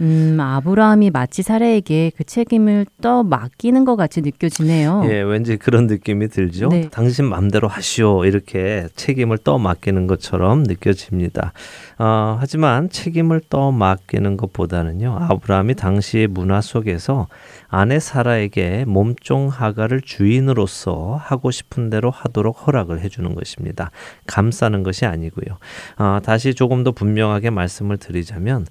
음, 0.00 0.38
아브라함이 0.40 1.10
마치 1.10 1.42
사례에게 1.42 2.12
그 2.16 2.24
책임을 2.24 2.86
떠 3.00 3.22
맡기는 3.22 3.84
것 3.84 3.96
같이 3.96 4.20
느껴지네요. 4.20 5.02
예, 5.06 5.20
왠지 5.20 5.56
그런 5.56 5.86
느낌이 5.86 6.28
들죠. 6.28 6.68
네. 6.68 6.88
당신 6.90 7.24
맘대로 7.24 7.68
하시오 7.68 8.24
이렇게 8.24 8.86
책임을 8.94 9.38
떠 9.38 9.58
맡기는 9.58 10.06
것처럼 10.06 10.62
느껴집니다. 10.62 11.52
어, 11.98 12.36
하지만 12.40 12.88
책임을 12.90 13.40
떠 13.50 13.72
맡기는 13.72 14.36
것보다는요, 14.36 15.18
아브라함이 15.28 15.74
당시의 15.74 16.28
문화 16.28 16.60
속에서 16.60 17.26
아내 17.68 17.98
사라에게 17.98 18.84
몸종 18.86 19.48
하가를 19.48 20.00
주인으로서 20.00 21.20
하고 21.20 21.50
싶은 21.50 21.90
대로 21.90 22.10
하도록 22.10 22.66
허락을 22.66 23.00
해주는 23.00 23.34
것입니다. 23.34 23.90
감싸는 24.26 24.82
것이 24.84 25.06
아니고요. 25.06 25.58
어, 25.98 26.18
다시 26.22 26.54
조금 26.54 26.84
더 26.84 26.92
분명하게 26.92 27.50
말씀을 27.50 27.98
드리자면 27.98 28.66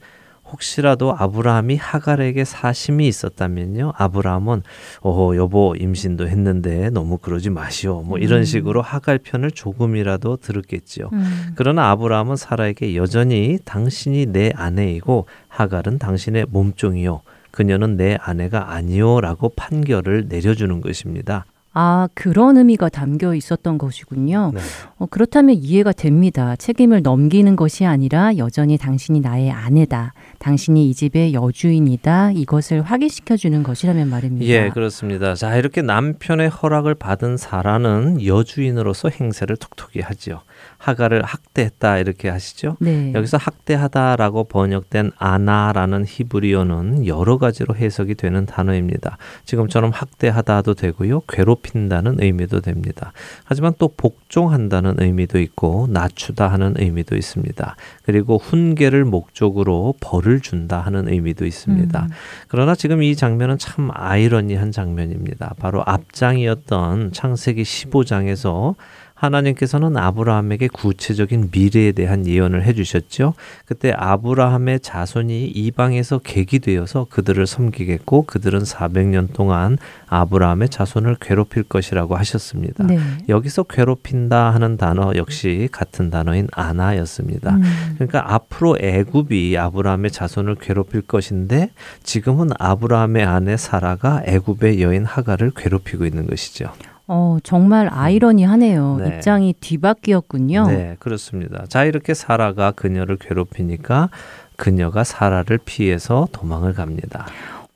혹시라도 0.52 1.16
아브라함이 1.18 1.76
하갈에게 1.78 2.46
사심이 2.46 3.08
있었다면요. 3.08 3.94
아브라함은 3.96 4.64
어 5.02 5.32
여보 5.36 5.76
임신도 5.76 6.28
했는데 6.28 6.90
너무 6.90 7.18
그러지 7.18 7.50
마시오. 7.50 8.02
뭐 8.02 8.18
이런 8.18 8.40
음. 8.40 8.44
식으로 8.44 8.82
하갈 8.82 9.18
편을 9.18 9.52
조금이라도 9.52 10.38
들었겠지요. 10.38 11.10
음, 11.14 11.52
그러나 11.56 11.90
아브라함은 11.92 12.36
사라에게 12.36 12.96
여전히 12.96 13.60
당신이 13.66 14.28
내 14.28 14.52
아내이고 14.56 15.28
하갈은 15.50 16.00
당신의 16.00 16.48
몸종이요. 16.50 17.22
그녀는 17.52 17.98
내 17.98 18.18
아내가 18.22 18.74
아니요라고 18.74 19.50
판결을 19.56 20.28
내려주는 20.28 20.80
것입니다. 20.82 21.46
아, 21.80 22.10
그런 22.16 22.58
의미가 22.58 22.90
담겨 22.90 23.36
있었던 23.36 23.78
것이군요. 23.78 24.52
네. 24.56 24.62
어, 24.98 25.06
그렇다면 25.06 25.58
이해가 25.58 25.92
됩니다. 25.92 26.56
책임을 26.56 27.04
넘기는 27.04 27.56
것이 27.56 27.86
아니라 27.86 28.36
여전히 28.38 28.80
당신이 28.80 29.20
나의 29.20 29.52
아내다. 29.52 30.14
당신이 30.40 30.90
이 30.90 30.96
집의 30.96 31.36
여주인이다. 31.36 32.32
이것을 32.32 32.82
확인시켜 32.82 33.38
주는 33.38 33.62
것이라면 33.62 34.10
말입니다. 34.10 34.48
예, 34.48 34.70
그렇습니다. 34.70 35.36
자, 35.36 35.56
이렇게 35.56 35.84
남편의 35.84 36.50
허락을 36.50 36.96
받은 36.96 37.38
사라는 37.38 38.26
여주인으로서 38.26 39.10
행세를 39.10 39.58
톡톡히 39.58 40.02
하지요. 40.02 40.42
하가를 40.78 41.24
학대했다 41.24 41.98
이렇게 41.98 42.30
하시죠. 42.30 42.78
네. 42.80 43.12
여기서 43.14 43.38
학대하다라고 43.38 44.46
번역된 44.46 45.12
아나라는 45.18 46.06
히브리어는 46.08 47.08
여러 47.08 47.38
가지로 47.38 47.76
해석이 47.76 48.16
되는 48.16 48.46
단어입니다. 48.46 49.18
지금처럼 49.46 49.92
학대하다도 49.92 50.76
되고요. 50.76 51.22
괴롭힌다는 51.28 52.22
의미도 52.22 52.62
됩니다. 52.62 53.12
하지만 53.44 53.74
또 53.78 53.90
복종한다는 53.96 54.96
의미도 55.00 55.40
있고 55.40 55.88
낮추다 55.90 56.48
하는 56.48 56.76
의미도 56.78 57.16
있습니다. 57.16 57.76
그리고 58.04 58.38
훈계를 58.38 59.06
목적으로 59.06 59.96
벌을 60.00 60.40
준다 60.42 60.80
하는 60.80 61.10
의미도 61.10 61.46
있습니다. 61.46 62.04
음. 62.04 62.10
그러나 62.48 62.76
지금 62.76 63.04
이 63.04 63.16
장면은 63.16 63.58
참 63.58 63.90
아이러니한 63.94 64.72
장면입니다. 64.72 65.56
바로 65.60 65.84
앞장이었던 65.86 67.12
창세기 67.12 67.64
15장에서 67.64 68.76
하나님께서는 69.18 69.98
아브라함에게 69.98 70.68
구체적인 70.68 71.50
미래에 71.52 71.92
대한 71.92 72.28
예언을 72.28 72.64
해주셨죠. 72.64 73.34
그때 73.66 73.92
아브라함의 73.96 74.80
자손이 74.82 75.48
이방에서 75.48 76.20
객이 76.20 76.60
되어서 76.60 77.08
그들을 77.10 77.46
섬기겠고 77.48 78.24
그들은 78.24 78.62
400년 78.62 79.34
동안 79.34 79.78
아브라함의 80.08 80.70
자손을 80.70 81.18
괴롭힐 81.20 81.64
것이라고 81.64 82.16
하셨습니다. 82.16 82.86
네. 82.86 83.00
여기서 83.28 83.64
괴롭힌다 83.64 84.52
하는 84.52 84.78
단어 84.78 85.14
역시 85.16 85.68
같은 85.72 86.10
단어인 86.10 86.48
아나였습니다. 86.52 87.56
음. 87.56 87.64
그러니까 87.96 88.34
앞으로 88.34 88.78
애굽이 88.80 89.58
아브라함의 89.58 90.12
자손을 90.12 90.56
괴롭힐 90.56 91.02
것인데 91.02 91.72
지금은 92.04 92.50
아브라함의 92.60 93.26
아내 93.26 93.58
사라가 93.58 94.22
애굽의 94.26 94.82
여인 94.82 95.06
하가를 95.06 95.52
괴롭히고 95.56 96.06
있는 96.06 96.28
것이죠. 96.28 96.72
어, 97.08 97.38
정말 97.44 97.90
아이러니하네요. 97.92 98.98
네. 99.00 99.08
입장이 99.08 99.56
뒤바뀌었군요. 99.60 100.68
네, 100.68 100.96
그렇습니다. 101.00 101.66
자, 101.68 101.86
이렇게 101.86 102.14
사라가 102.14 102.72
그녀를 102.72 103.18
괴롭히니까 103.18 104.10
그녀가 104.58 105.04
사라를 105.04 105.60
피해서 105.64 106.28
도망을 106.34 106.74
갑니다. 106.74 107.26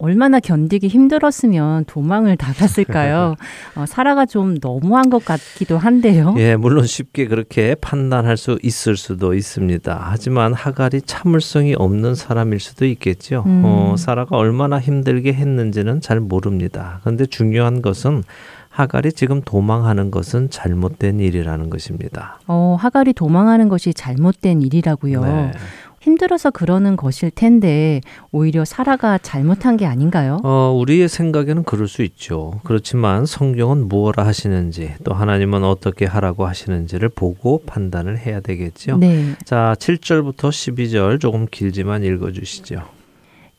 얼마나 0.02 0.40
견디기 0.40 0.88
힘들었으면 0.88 1.86
도망을 1.86 2.36
나갔을까요? 2.40 3.36
어, 3.78 3.86
사라가 3.86 4.26
좀 4.26 4.58
너무한 4.60 5.12
것 5.12 5.24
같기도 5.24 5.78
한데요. 5.78 6.34
예, 6.40 6.56
물론 6.56 6.88
쉽게 6.88 7.28
그렇게 7.28 7.76
판단할 7.76 8.36
수 8.36 8.58
있을 8.64 8.98
수도 8.98 9.36
있습니다. 9.36 10.08
하지만 10.10 10.56
하갈이 10.56 11.04
참을성이 11.04 11.76
없는 11.76 12.16
사람일 12.16 12.60
수도 12.60 12.86
있겠죠. 12.88 13.44
음. 13.46 13.62
어, 13.64 13.96
사라가 13.96 14.38
얼마나 14.38 14.80
힘들게 14.80 15.34
했는지는 15.34 16.02
잘 16.02 16.20
모릅니다. 16.20 17.00
그런데 17.04 17.28
중요한 17.28 17.84
것은 17.84 18.24
하갈이 18.72 19.12
지금 19.12 19.42
도망하는 19.42 20.12
것은 20.12 20.50
잘못된 20.50 21.20
일이라는 21.20 21.70
것입니다. 21.70 22.40
어, 22.48 22.78
하갈이 22.80 23.14
도망하는 23.14 23.68
것이 23.68 23.94
잘못된 23.94 24.62
일이라고요. 24.62 25.26
네. 25.26 25.52
힘들어서 26.00 26.50
그러는 26.50 26.96
것일 26.96 27.30
텐데 27.30 28.02
오히려 28.32 28.66
사라가 28.66 29.20
잘못한 29.20 29.78
게 29.78 29.86
아닌가요? 29.86 30.40
어, 30.44 30.76
우리의 30.76 31.08
생각에는 31.08 31.64
그럴 31.64 31.88
수 31.88 32.02
있죠. 32.02 32.60
그렇지만 32.64 33.28
성경은 33.28 33.88
무엇라 33.88 34.26
하시는지 34.26 34.96
또 35.04 35.14
하나님은 35.14 35.64
어떻게 35.64 36.06
하라고 36.06 36.48
하시는지를 36.48 37.10
보고 37.10 37.62
판단을 37.68 38.18
해야 38.18 38.40
되겠죠. 38.40 38.98
네. 38.98 39.36
자, 39.46 39.76
7절부터 39.78 40.50
12절 40.50 41.20
조금 41.20 41.46
길지만 41.46 42.04
읽어 42.04 42.32
주시죠. 42.32 42.82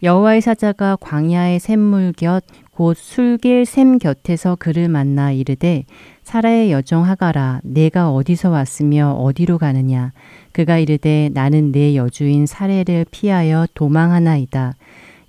여호와의 0.03 0.41
사자가 0.41 0.97
광야의 0.97 1.61
샘물 1.61 2.13
곁 2.17 2.43
곧 2.75 2.97
술길 2.97 3.67
샘 3.67 3.99
곁에서 3.99 4.57
그를 4.59 4.89
만나 4.89 5.31
이르되 5.31 5.85
사라의 6.23 6.73
여종 6.73 7.05
하가라. 7.05 7.61
내가 7.65 8.11
어디서 8.11 8.49
왔으며 8.49 9.13
어디로 9.13 9.59
가느냐? 9.59 10.13
그가 10.53 10.79
이르되 10.79 11.29
나는 11.35 11.71
내 11.71 11.95
여주인 11.95 12.47
사례를 12.47 13.05
피하여 13.11 13.67
도망하나이다. 13.75 14.75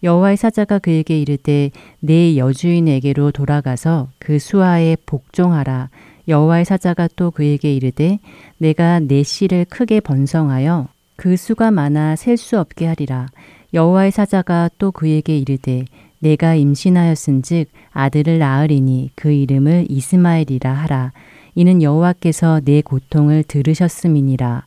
여호와의 0.04 0.38
사자가 0.38 0.80
그에게 0.80 1.20
이르되 1.20 1.72
내 2.00 2.38
여주인에게로 2.38 3.32
돌아가서 3.32 4.08
그 4.20 4.40
수하에 4.40 4.96
복종하라. 5.06 5.90
여호와의 6.30 6.64
사자가 6.64 7.10
또 7.18 7.30
그에게 7.30 7.74
이르되 7.74 8.20
내가 8.58 9.00
내 9.00 9.22
씨를 9.24 9.66
크게 9.66 10.00
번성하여 10.00 10.88
그 11.18 11.36
수가 11.36 11.72
많아 11.72 12.16
셀 12.16 12.38
수 12.38 12.58
없게 12.58 12.86
하리라. 12.86 13.28
여호와의 13.74 14.12
사자가 14.12 14.70
또 14.78 14.92
그에게 14.92 15.38
이르되 15.38 15.86
내가 16.24 16.56
임신하였은즉 16.56 17.68
아들을 17.92 18.40
낳으리니 18.40 19.12
그 19.14 19.32
이름을 19.32 19.88
이스마엘이라 19.90 20.72
하라. 20.72 21.12
이는 21.54 21.84
여호와께서 21.84 22.62
내 22.64 22.82
고통을 22.82 23.44
들으셨음이니라. 23.44 24.66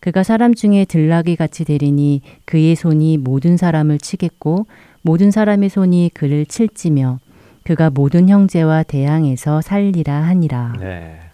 그가 0.00 0.22
사람 0.22 0.54
중에 0.54 0.84
들나귀 0.84 1.36
같이 1.36 1.64
되리니 1.64 2.20
그의 2.44 2.76
손이 2.76 3.16
모든 3.16 3.56
사람을 3.56 3.98
치겠고 3.98 4.66
모든 5.00 5.30
사람의 5.30 5.70
손이 5.70 6.10
그를 6.12 6.44
칠지며 6.44 7.20
그가 7.64 7.88
모든 7.88 8.28
형제와 8.28 8.82
대항해서 8.82 9.62
살리라 9.62 10.14
하니라. 10.14 10.74
네. 10.78 11.27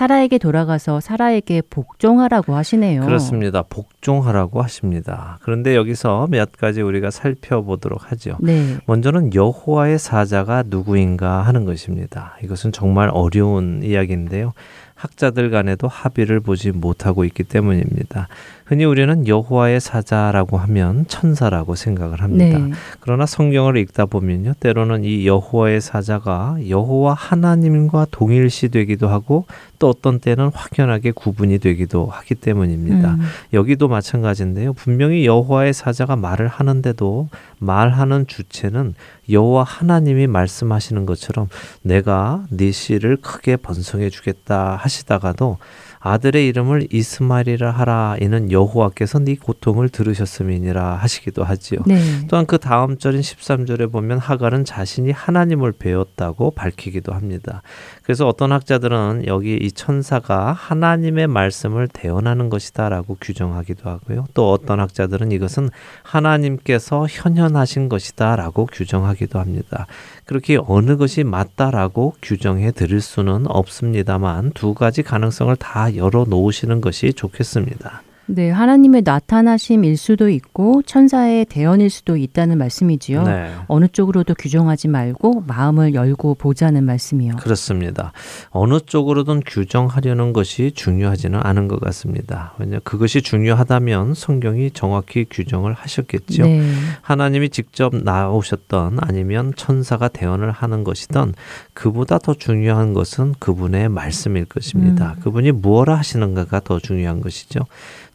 사라에게 0.00 0.38
돌아가서 0.38 1.00
사라에게 1.00 1.60
복종하라고 1.68 2.54
하시네요. 2.54 3.02
그렇습니다. 3.02 3.60
복종하라고 3.60 4.62
하십니다. 4.62 5.38
그런데 5.42 5.76
여기서 5.76 6.26
몇 6.30 6.52
가지 6.52 6.80
우리가 6.80 7.10
살펴보도록 7.10 8.10
하죠. 8.10 8.38
네. 8.40 8.78
먼저는 8.86 9.34
여호와의 9.34 9.98
사자가 9.98 10.64
누구인가 10.66 11.42
하는 11.42 11.66
것입니다. 11.66 12.38
이것은 12.42 12.72
정말 12.72 13.10
어려운 13.12 13.82
이야기인데요. 13.82 14.54
학자들 14.94 15.50
간에도 15.50 15.86
합의를 15.86 16.40
보지 16.40 16.72
못하고 16.72 17.24
있기 17.24 17.44
때문입니다. 17.44 18.28
흔히 18.70 18.84
우리는 18.84 19.26
여호와의 19.26 19.80
사자라고 19.80 20.56
하면 20.56 21.04
천사라고 21.08 21.74
생각을 21.74 22.22
합니다. 22.22 22.56
네. 22.56 22.70
그러나 23.00 23.26
성경을 23.26 23.76
읽다 23.78 24.06
보면요. 24.06 24.52
때로는 24.60 25.02
이 25.02 25.26
여호와의 25.26 25.80
사자가 25.80 26.56
여호와 26.68 27.14
하나님과 27.14 28.06
동일시 28.12 28.68
되기도 28.68 29.08
하고 29.08 29.44
또 29.80 29.88
어떤 29.88 30.20
때는 30.20 30.52
확연하게 30.54 31.10
구분이 31.10 31.58
되기도 31.58 32.06
하기 32.06 32.36
때문입니다. 32.36 33.14
음. 33.14 33.20
여기도 33.54 33.88
마찬가지인데요. 33.88 34.74
분명히 34.74 35.26
여호와의 35.26 35.72
사자가 35.72 36.14
말을 36.14 36.46
하는데도 36.46 37.28
말하는 37.58 38.28
주체는 38.28 38.94
여호와 39.28 39.64
하나님이 39.64 40.28
말씀하시는 40.28 41.06
것처럼 41.06 41.48
내가 41.82 42.44
네 42.50 42.70
씨를 42.70 43.16
크게 43.16 43.56
번성해 43.56 44.10
주겠다 44.10 44.76
하시다가도 44.76 45.58
아들의 46.02 46.48
이름을 46.48 46.88
이스마엘이라 46.90 47.70
하라 47.70 48.16
이는 48.20 48.50
여호와께서 48.50 49.18
네 49.18 49.36
고통을 49.36 49.90
들으셨음이니라 49.90 50.96
하시기도 50.96 51.44
하지요. 51.44 51.80
네. 51.86 52.00
또한 52.28 52.46
그 52.46 52.56
다음 52.56 52.96
절인 52.96 53.20
13절에 53.20 53.92
보면 53.92 54.18
하갈은 54.18 54.64
자신이 54.64 55.10
하나님을 55.10 55.72
배웠다고 55.72 56.52
밝히기도 56.52 57.12
합니다. 57.12 57.62
그래서 58.02 58.26
어떤 58.26 58.50
학자들은 58.50 59.24
여기 59.26 59.56
이 59.56 59.70
천사가 59.70 60.52
하나님의 60.52 61.26
말씀을 61.26 61.86
대언하는 61.86 62.48
것이다라고 62.48 63.18
규정하기도 63.20 63.88
하고요. 63.90 64.24
또 64.32 64.52
어떤 64.52 64.80
학자들은 64.80 65.32
이것은 65.32 65.68
하나님께서 66.02 67.06
현현하신 67.08 67.90
것이다라고 67.90 68.66
규정하기도 68.72 69.38
합니다. 69.38 69.86
그렇게 70.30 70.60
어느 70.64 70.96
것이 70.96 71.24
맞다라고 71.24 72.14
규정해 72.22 72.70
드릴 72.70 73.00
수는 73.00 73.48
없습니다만 73.48 74.52
두 74.52 74.74
가지 74.74 75.02
가능성을 75.02 75.56
다 75.56 75.96
열어 75.96 76.24
놓으시는 76.24 76.80
것이 76.80 77.12
좋겠습니다. 77.14 78.04
네, 78.32 78.48
하나님의 78.48 79.02
나타나심일 79.04 79.96
수도 79.96 80.28
있고 80.28 80.82
천사의 80.82 81.46
대언일 81.46 81.90
수도 81.90 82.16
있다는 82.16 82.58
말씀이지요. 82.58 83.24
네. 83.24 83.50
어느 83.66 83.88
쪽으로도 83.88 84.34
규정하지 84.34 84.86
말고 84.86 85.44
마음을 85.48 85.94
열고 85.94 86.36
보자는 86.36 86.84
말씀이요. 86.84 87.36
그렇습니다. 87.40 88.12
어느 88.50 88.78
쪽으로든 88.78 89.40
규정하려는 89.44 90.32
것이 90.32 90.70
중요하지는 90.72 91.40
않은 91.42 91.66
것 91.66 91.80
같습니다. 91.80 92.54
왜냐 92.58 92.78
그것이 92.84 93.20
중요하다면 93.22 94.14
성경이 94.14 94.70
정확히 94.70 95.26
규정을 95.28 95.72
하셨겠죠. 95.72 96.44
네. 96.44 96.62
하나님이 97.02 97.48
직접 97.48 97.96
나오셨던 97.96 98.98
아니면 99.00 99.52
천사가 99.56 100.06
대언을 100.06 100.52
하는 100.52 100.84
것이든 100.84 101.34
그보다 101.74 102.18
더 102.18 102.34
중요한 102.34 102.94
것은 102.94 103.34
그분의 103.40 103.88
말씀일 103.88 104.44
것입니다. 104.44 105.14
음. 105.16 105.20
그분이 105.22 105.50
무엇을 105.50 105.98
하시는가가 105.98 106.60
더 106.60 106.78
중요한 106.78 107.20
것이죠. 107.20 107.66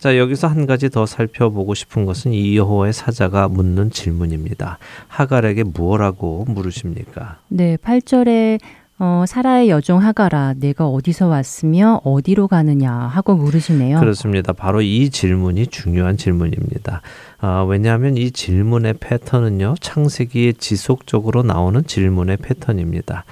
자, 0.05 0.19
여기서 0.19 0.45
한 0.45 0.67
가지 0.67 0.91
더 0.91 1.07
살펴보고 1.07 1.73
싶은 1.73 2.05
것은 2.05 2.31
이 2.31 2.55
여호와의 2.57 2.93
사자가 2.93 3.47
묻는 3.47 3.89
질문입니다. 3.89 4.77
하갈에게 5.07 5.63
무엇라고 5.63 6.45
물으십니까? 6.47 7.39
네, 7.47 7.75
8절에 7.77 8.59
어, 8.99 9.23
사라의 9.27 9.69
여종 9.69 10.03
하가라 10.03 10.53
내가 10.59 10.85
어디서 10.87 11.25
왔으며 11.25 12.01
어디로 12.03 12.47
가느냐 12.47 12.93
하고 12.93 13.33
물으시네요. 13.33 13.99
그렇습니다. 13.99 14.53
바로 14.53 14.83
이 14.83 15.09
질문이 15.09 15.65
중요한 15.67 16.17
질문입니다. 16.17 17.01
아, 17.39 17.65
왜냐하면 17.67 18.15
이 18.15 18.29
질문의 18.29 18.93
패턴은요, 18.99 19.73
창세기에 19.81 20.53
지속적으로 20.59 21.41
나오는 21.41 21.83
질문의 21.83 22.37
패턴입니다. 22.37 23.25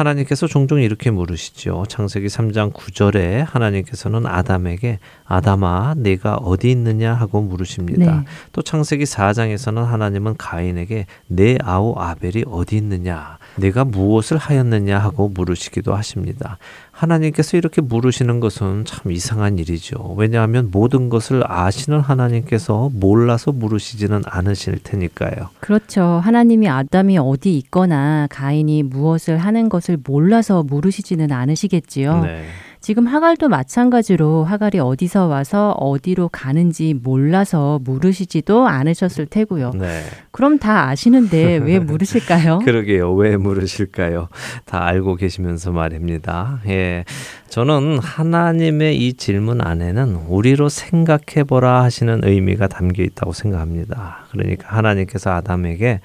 하나님께서 0.00 0.46
종종 0.46 0.80
이렇게 0.80 1.10
물으시죠. 1.10 1.84
창세기 1.88 2.26
3장 2.28 2.72
9절에 2.72 3.44
하나님께서는 3.46 4.26
아담에게 4.26 4.98
아담아 5.24 5.94
내가 5.96 6.36
어디 6.36 6.70
있느냐 6.70 7.14
하고 7.14 7.42
물으십니다. 7.42 8.16
네. 8.16 8.24
또 8.52 8.62
창세기 8.62 9.04
4장에서는 9.04 9.84
하나님은 9.84 10.36
가인에게 10.36 11.06
내 11.26 11.56
아우 11.62 11.94
아벨이 11.96 12.44
어디 12.46 12.76
있느냐 12.76 13.38
내가 13.56 13.84
무엇을 13.84 14.36
하였느냐 14.36 14.98
하고 14.98 15.28
물으시기도 15.28 15.94
하십니다. 15.94 16.58
하나님께서 16.92 17.56
이렇게 17.56 17.80
물으시는 17.80 18.40
것은 18.40 18.84
참 18.84 19.10
이상한 19.10 19.58
일이죠. 19.58 20.14
왜냐하면 20.18 20.68
모든 20.70 21.08
것을 21.08 21.42
아시는 21.46 22.00
하나님께서 22.00 22.90
몰라서 22.92 23.52
물으시지는 23.52 24.22
않으실 24.26 24.80
테니까요. 24.82 25.48
그렇죠. 25.60 26.20
하나님이 26.22 26.68
아담이 26.68 27.18
어디 27.18 27.56
있거나 27.56 28.26
가인이 28.30 28.82
무엇을 28.82 29.38
하는 29.38 29.68
것을 29.68 29.98
몰라서 30.04 30.62
물으시지는 30.62 31.32
않으시겠지요. 31.32 32.22
네. 32.22 32.44
지금 32.80 33.06
하갈도 33.06 33.50
마찬가지로 33.50 34.44
하갈이 34.44 34.78
어디서 34.78 35.26
와서 35.26 35.72
어디로 35.72 36.30
가는지 36.30 36.94
몰라서 36.94 37.78
물으시지도 37.84 38.66
않으셨을 38.66 39.26
테고요. 39.26 39.72
네. 39.74 40.02
그럼 40.30 40.58
다 40.58 40.88
아시는데 40.88 41.56
왜 41.58 41.78
물으실까요? 41.80 42.60
그러게요. 42.60 43.12
왜 43.12 43.36
물으실까요? 43.36 44.28
다 44.64 44.86
알고 44.86 45.16
계시면서 45.16 45.72
말입니다. 45.72 46.60
예. 46.68 47.04
저는 47.50 47.98
하나님의 47.98 48.96
이 48.96 49.12
질문 49.12 49.60
안에는 49.60 50.14
우리로 50.28 50.70
생각해 50.70 51.44
보라 51.46 51.82
하시는 51.82 52.20
의미가 52.24 52.68
담겨 52.68 53.02
있다고 53.02 53.34
생각합니다. 53.34 54.24
그러니까 54.30 54.74
하나님께서 54.74 55.32
아담에게 55.32 56.00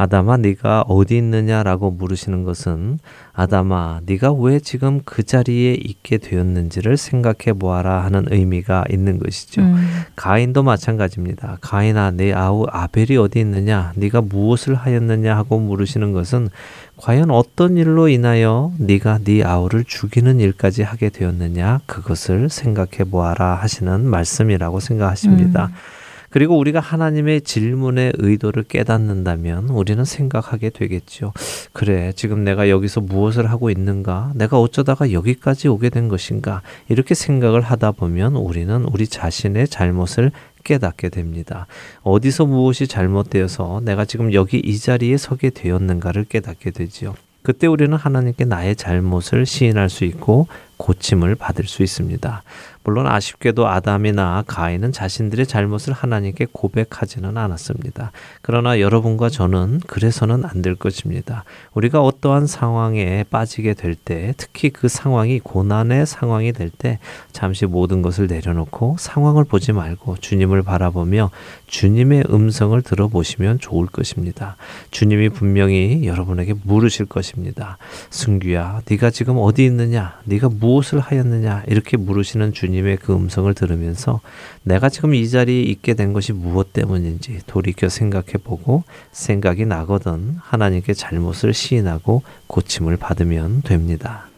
아담아 0.00 0.36
네가 0.36 0.82
어디 0.82 1.16
있느냐라고 1.16 1.90
물으시는 1.90 2.44
것은 2.44 3.00
아담아 3.32 4.02
네가 4.06 4.32
왜 4.32 4.60
지금 4.60 5.00
그 5.04 5.24
자리에 5.24 5.74
있게 5.74 6.18
되었는지를 6.18 6.96
생각해 6.96 7.58
보아라 7.58 8.04
하는 8.04 8.26
의미가 8.30 8.84
있는 8.90 9.18
것이죠. 9.18 9.62
음. 9.62 10.04
가인도 10.14 10.62
마찬가지입니다. 10.62 11.58
가인아 11.60 12.12
내 12.12 12.32
아우 12.32 12.64
아벨이 12.70 13.16
어디 13.16 13.40
있느냐 13.40 13.92
네가 13.96 14.20
무엇을 14.20 14.76
하였느냐 14.76 15.36
하고 15.36 15.58
물으시는 15.58 16.12
것은 16.12 16.48
과연 16.96 17.32
어떤 17.32 17.76
일로 17.76 18.08
인하여 18.08 18.72
네가 18.78 19.18
네 19.24 19.42
아우를 19.42 19.82
죽이는 19.84 20.38
일까지 20.38 20.84
하게 20.84 21.08
되었느냐 21.08 21.80
그것을 21.86 22.48
생각해 22.50 23.10
보아라 23.10 23.56
하시는 23.56 24.06
말씀이라고 24.06 24.78
생각하십니다. 24.78 25.66
음. 25.66 25.97
그리고 26.30 26.58
우리가 26.58 26.80
하나님의 26.80 27.40
질문의 27.40 28.12
의도를 28.16 28.64
깨닫는다면 28.64 29.70
우리는 29.70 30.04
생각하게 30.04 30.70
되겠죠. 30.70 31.32
그래, 31.72 32.12
지금 32.14 32.44
내가 32.44 32.68
여기서 32.68 33.00
무엇을 33.00 33.50
하고 33.50 33.70
있는가? 33.70 34.32
내가 34.34 34.60
어쩌다가 34.60 35.12
여기까지 35.12 35.68
오게 35.68 35.90
된 35.90 36.08
것인가? 36.08 36.62
이렇게 36.88 37.14
생각을 37.14 37.62
하다 37.62 37.92
보면 37.92 38.36
우리는 38.36 38.84
우리 38.84 39.06
자신의 39.06 39.68
잘못을 39.68 40.32
깨닫게 40.64 41.08
됩니다. 41.08 41.66
어디서 42.02 42.44
무엇이 42.44 42.86
잘못되어서 42.86 43.80
내가 43.84 44.04
지금 44.04 44.34
여기 44.34 44.58
이 44.58 44.78
자리에 44.78 45.16
서게 45.16 45.50
되었는가를 45.50 46.24
깨닫게 46.24 46.72
되지요. 46.72 47.14
그때 47.42 47.66
우리는 47.66 47.96
하나님께 47.96 48.44
나의 48.44 48.76
잘못을 48.76 49.46
시인할 49.46 49.88
수 49.88 50.04
있고 50.04 50.48
고침을 50.78 51.34
받을 51.34 51.66
수 51.66 51.82
있습니다. 51.82 52.42
물론 52.84 53.06
아쉽게도 53.06 53.68
아담이나 53.68 54.44
가인은 54.46 54.92
자신들의 54.92 55.46
잘못을 55.46 55.92
하나님께 55.92 56.46
고백하지는 56.52 57.36
않았습니다. 57.36 58.12
그러나 58.40 58.80
여러분과 58.80 59.28
저는 59.28 59.80
그래서는 59.86 60.44
안 60.44 60.58
될 60.62 60.74
것입니다. 60.74 61.44
우리가 61.74 62.02
어떠한 62.02 62.48
상황에 62.48 63.24
빠지게 63.30 63.74
될 63.74 63.94
때, 63.94 64.34
특히 64.36 64.70
그 64.70 64.88
상황이 64.88 65.38
고난의 65.38 66.04
상황이 66.04 66.52
될 66.52 66.68
때, 66.70 66.98
잠시 67.30 67.64
모든 67.64 68.02
것을 68.02 68.26
내려놓고 68.26 68.96
상황을 68.98 69.44
보지 69.44 69.72
말고 69.72 70.16
주님을 70.16 70.62
바라보며 70.62 71.30
주님의 71.68 72.24
음성을 72.30 72.80
들어보시면 72.82 73.60
좋을 73.60 73.86
것입니다. 73.86 74.56
주님이 74.90 75.28
분명히 75.28 76.06
여러분에게 76.06 76.54
물으실 76.64 77.06
것입니다. 77.06 77.78
승규야, 78.10 78.82
네가 78.90 79.10
지금 79.10 79.36
어디 79.38 79.64
있느냐? 79.66 80.18
네가 80.24 80.48
무 80.48 80.67
엇을 80.76 81.00
하였느냐? 81.00 81.64
이렇게 81.66 81.96
물으시는 81.96 82.52
주님 82.52 82.78
주님의 82.78 82.98
그 82.98 83.14
음성을 83.14 83.52
들으면서 83.54 84.20
내가 84.62 84.88
지금 84.88 85.14
이 85.14 85.28
자리에 85.28 85.62
있게 85.62 85.94
된 85.94 86.12
것이 86.12 86.32
무엇 86.32 86.72
때문인지 86.72 87.40
돌이켜 87.46 87.88
생각해 87.88 88.34
보고 88.44 88.84
생각이 89.12 89.66
나거든 89.66 90.36
하나님께 90.40 90.94
잘못을 90.94 91.54
시인하고 91.54 92.22
고침을 92.46 92.96
받으면 92.96 93.62
됩니다. 93.62 94.28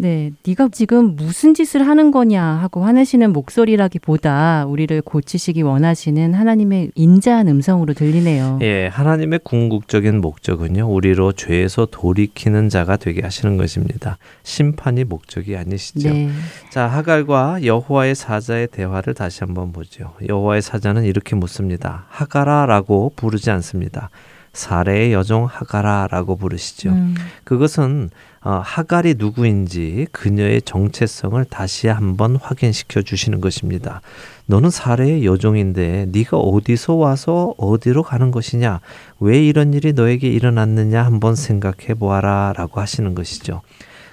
네, 0.00 0.32
네가 0.46 0.70
지금 0.72 1.14
무슨 1.14 1.52
짓을 1.52 1.86
하는 1.86 2.10
거냐 2.10 2.42
하고 2.42 2.84
화내시는 2.84 3.32
목소리라기보다 3.32 4.64
우리를 4.66 5.02
고치시기 5.02 5.60
원하시는 5.62 6.32
하나님의 6.32 6.92
인자한 6.94 7.48
음성으로 7.48 7.92
들리네요. 7.92 8.60
예, 8.62 8.86
하나님의 8.86 9.40
궁극적인 9.44 10.22
목적은요, 10.22 10.86
우리로 10.90 11.32
죄에서 11.32 11.86
돌이키는 11.90 12.70
자가 12.70 12.96
되게 12.96 13.20
하시는 13.20 13.58
것입니다. 13.58 14.16
심판이 14.42 15.04
목적이 15.04 15.56
아니시죠. 15.56 16.08
네. 16.08 16.30
자, 16.70 16.86
하갈과 16.86 17.64
여호와의 17.64 18.14
사자의 18.14 18.68
대화를 18.68 19.12
다시 19.12 19.40
한번 19.40 19.72
보죠. 19.72 20.14
여호와의 20.26 20.62
사자는 20.62 21.04
이렇게 21.04 21.36
묻습니다. 21.36 22.06
하가라라고 22.08 23.12
부르지 23.16 23.50
않습니다. 23.50 24.08
사례의 24.52 25.12
여종 25.12 25.46
하가라라고 25.46 26.36
부르시죠. 26.36 26.90
음. 26.90 27.14
그것은 27.44 28.10
어, 28.42 28.60
하갈이 28.64 29.16
누구인지 29.18 30.06
그녀의 30.12 30.62
정체성을 30.62 31.44
다시 31.44 31.88
한번 31.88 32.36
확인시켜 32.36 33.02
주시는 33.02 33.40
것입니다. 33.40 34.00
너는 34.46 34.70
사례의 34.70 35.24
여종인데 35.24 36.06
네가 36.10 36.38
어디서 36.38 36.94
와서 36.94 37.54
어디로 37.58 38.02
가는 38.02 38.30
것이냐? 38.30 38.80
왜 39.20 39.44
이런 39.44 39.74
일이 39.74 39.92
너에게 39.92 40.28
일어났느냐 40.28 41.04
한번 41.04 41.36
생각해 41.36 41.94
보아라라고 41.98 42.80
하시는 42.80 43.14
것이죠. 43.14 43.60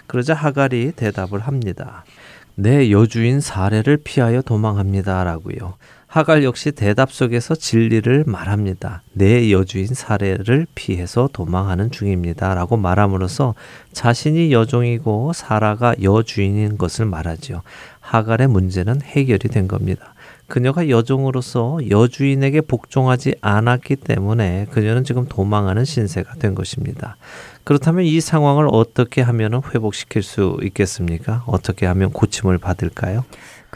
그러자 0.07 0.33
하갈이 0.33 0.91
대답을 0.95 1.39
합니다. 1.39 2.03
내 2.55 2.91
여주인 2.91 3.39
사례를 3.39 3.97
피하여 4.03 4.41
도망합니다라고요. 4.41 5.75
하갈 6.07 6.45
역시 6.45 6.71
대답 6.71 7.11
속에서 7.11 7.53
진리를 7.53 8.23
말합니다. 8.25 9.03
내 9.11 9.51
여주인 9.51 9.87
사례를 9.87 10.65
피해서 10.73 11.29
도망하는 11.31 11.91
중입니다. 11.91 12.55
라고 12.55 12.77
말함으로써 12.77 13.55
자신이 13.91 14.53
여종이고 14.53 15.33
사라가 15.33 15.95
여주인인 16.01 16.77
것을 16.77 17.05
말하지요. 17.05 17.61
하갈의 17.99 18.47
문제는 18.47 19.01
해결이 19.01 19.49
된 19.49 19.67
겁니다. 19.67 20.13
그녀가 20.47 20.87
여종으로서 20.87 21.77
여주인에게 21.89 22.61
복종하지 22.61 23.35
않았기 23.41 23.97
때문에 23.97 24.67
그녀는 24.71 25.03
지금 25.03 25.27
도망하는 25.27 25.83
신세가 25.83 26.35
된 26.35 26.55
것입니다. 26.55 27.17
그렇다면 27.65 28.05
이 28.05 28.21
상황을 28.21 28.69
어떻게 28.71 29.21
하면 29.21 29.61
회복시킬 29.61 30.23
수 30.23 30.57
있겠습니까? 30.63 31.43
어떻게 31.47 31.85
하면 31.85 32.11
고침을 32.13 32.59
받을까요? 32.59 33.25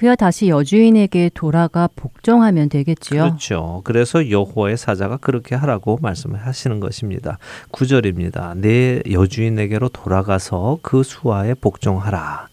그야 0.01 0.15
다시 0.15 0.47
여주인에게 0.47 1.29
돌아가 1.35 1.87
복종하면 1.95 2.69
되겠지요. 2.69 3.21
그렇죠. 3.21 3.81
그래서 3.83 4.31
여호와의 4.31 4.75
사자가 4.75 5.17
그렇게 5.17 5.53
하라고 5.53 5.99
말씀을 6.01 6.43
하시는 6.43 6.79
것입니다. 6.79 7.37
구절입니다. 7.69 8.55
내 8.57 9.03
여주인에게로 9.11 9.89
돌아가서 9.89 10.79
그 10.81 11.03
수하에 11.03 11.53
복종하라. 11.53 12.47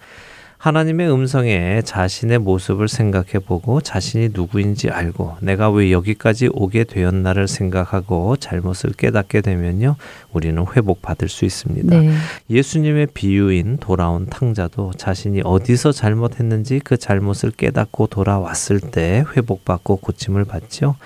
하나님의 0.59 1.11
음성에 1.11 1.83
자신의 1.83 2.41
모습을 2.41 2.89
생각해 2.89 3.39
보고 3.47 3.81
자신이 3.81 4.31
누구인지 4.33 4.91
알고 4.91 5.37
내가 5.41 5.71
왜 5.71 5.93
여기까지 5.93 6.51
오게 6.53 6.83
되었나를 6.85 7.47
생각하고 7.47 8.37
잘못을 8.37 8.93
깨닫게 8.93 9.41
되면요. 9.41 9.95
우리는 10.33 10.65
회복받을 10.77 11.29
수 11.29 11.45
있습니다. 11.45 11.97
네. 11.97 12.11
예수님의 12.51 13.09
비유인 13.15 13.77
돌아온 13.79 14.27
탕자도 14.27 14.95
자신이 14.97 15.43
어디서 15.45 15.93
잘못했는지 15.93 16.81
그 16.83 16.97
잘못을 16.97 17.53
깨닫고 17.53 18.09
돌아왔을 18.09 18.81
때 18.81 19.25
회복받고 19.37 19.97
고침을 19.97 20.45
받죠. 20.45 20.97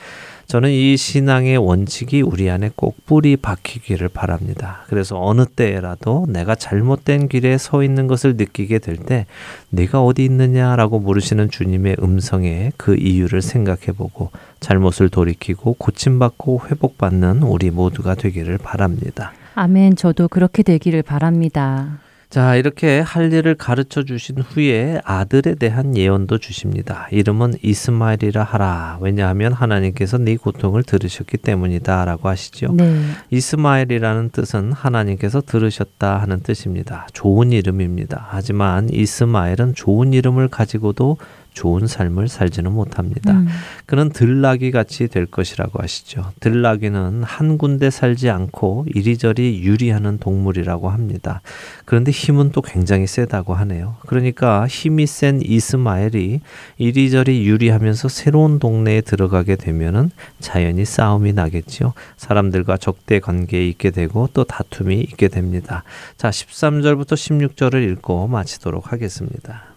저는 0.52 0.68
이 0.68 0.98
신앙의 0.98 1.56
원칙이 1.56 2.20
우리 2.20 2.50
안에 2.50 2.72
꼭 2.76 3.06
뿌리 3.06 3.38
박히기를 3.38 4.10
바랍니다. 4.10 4.84
그래서 4.88 5.18
어느 5.18 5.46
때라도 5.46 6.26
내가 6.28 6.54
잘못된 6.54 7.28
길에 7.28 7.56
서 7.56 7.82
있는 7.82 8.06
것을 8.06 8.36
느끼게 8.36 8.80
될때 8.80 9.24
내가 9.70 10.04
어디 10.04 10.26
있느냐라고 10.26 10.98
물으시는 10.98 11.48
주님의 11.48 11.96
음성에 12.02 12.72
그 12.76 12.96
이유를 12.96 13.40
생각해 13.40 13.92
보고 13.96 14.30
잘못을 14.60 15.08
돌이키고 15.08 15.76
고침받고 15.78 16.64
회복받는 16.70 17.44
우리 17.44 17.70
모두가 17.70 18.14
되기를 18.14 18.58
바랍니다. 18.58 19.32
아멘. 19.54 19.96
저도 19.96 20.28
그렇게 20.28 20.62
되기를 20.62 21.02
바랍니다. 21.02 21.98
자, 22.32 22.56
이렇게 22.56 23.00
할 23.00 23.30
일을 23.30 23.56
가르쳐 23.56 24.04
주신 24.04 24.38
후에 24.38 25.02
아들에 25.04 25.54
대한 25.54 25.94
예언도 25.94 26.38
주십니다. 26.38 27.06
이름은 27.10 27.56
이스마엘이라 27.62 28.42
하라. 28.42 28.96
왜냐하면 29.02 29.52
하나님께서 29.52 30.16
네 30.16 30.38
고통을 30.38 30.82
들으셨기 30.82 31.36
때문이다라고 31.36 32.30
하시죠. 32.30 32.72
네. 32.72 32.98
이스마엘이라는 33.28 34.30
뜻은 34.30 34.72
하나님께서 34.72 35.42
들으셨다 35.42 36.22
하는 36.22 36.40
뜻입니다. 36.40 37.06
좋은 37.12 37.52
이름입니다. 37.52 38.28
하지만 38.30 38.88
이스마엘은 38.88 39.74
좋은 39.74 40.14
이름을 40.14 40.48
가지고도 40.48 41.18
좋은 41.52 41.86
삶을 41.86 42.28
살지는 42.28 42.72
못합니다. 42.72 43.32
음. 43.32 43.48
그는 43.86 44.10
들나귀 44.10 44.70
같이 44.70 45.08
될 45.08 45.26
것이라고 45.26 45.82
하시죠. 45.82 46.32
들나귀는 46.40 47.22
한 47.22 47.58
군데 47.58 47.90
살지 47.90 48.30
않고 48.30 48.86
이리저리 48.94 49.62
유리하는 49.62 50.18
동물이라고 50.18 50.88
합니다. 50.88 51.42
그런데 51.84 52.10
힘은 52.10 52.52
또 52.52 52.62
굉장히 52.62 53.06
세다고 53.06 53.54
하네요. 53.54 53.96
그러니까 54.06 54.66
힘이 54.66 55.06
센 55.06 55.40
이스마엘이 55.42 56.40
이리저리 56.78 57.46
유리하면서 57.46 58.08
새로운 58.08 58.58
동네에 58.58 59.02
들어가게 59.02 59.56
되면은 59.56 60.10
자연히 60.40 60.84
싸움이 60.84 61.32
나겠죠. 61.32 61.92
사람들과 62.16 62.76
적대 62.76 63.20
관계에 63.20 63.66
있게 63.68 63.90
되고 63.90 64.28
또 64.32 64.44
다툼이 64.44 65.00
있게 65.00 65.28
됩니다. 65.28 65.84
자, 66.16 66.30
13절부터 66.30 67.12
16절을 67.12 67.90
읽고 67.92 68.28
마치도록 68.28 68.92
하겠습니다. 68.92 69.71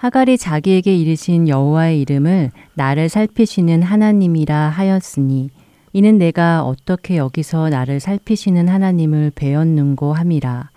하갈이 0.00 0.38
자기에게 0.38 0.96
이르신 0.96 1.46
여호와의 1.46 2.00
이름을 2.00 2.52
나를 2.72 3.10
살피시는 3.10 3.82
하나님이라 3.82 4.70
하였으니 4.70 5.50
이는 5.92 6.16
내가 6.16 6.64
어떻게 6.64 7.18
여기서 7.18 7.68
나를 7.68 8.00
살피시는 8.00 8.66
하나님을 8.66 9.30
배웠는고 9.34 10.14
함이라. 10.14 10.70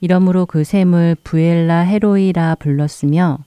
이러므로 0.00 0.46
그 0.46 0.62
샘을 0.62 1.16
부엘라 1.24 1.80
헤로이라 1.80 2.54
불렀으며 2.60 3.38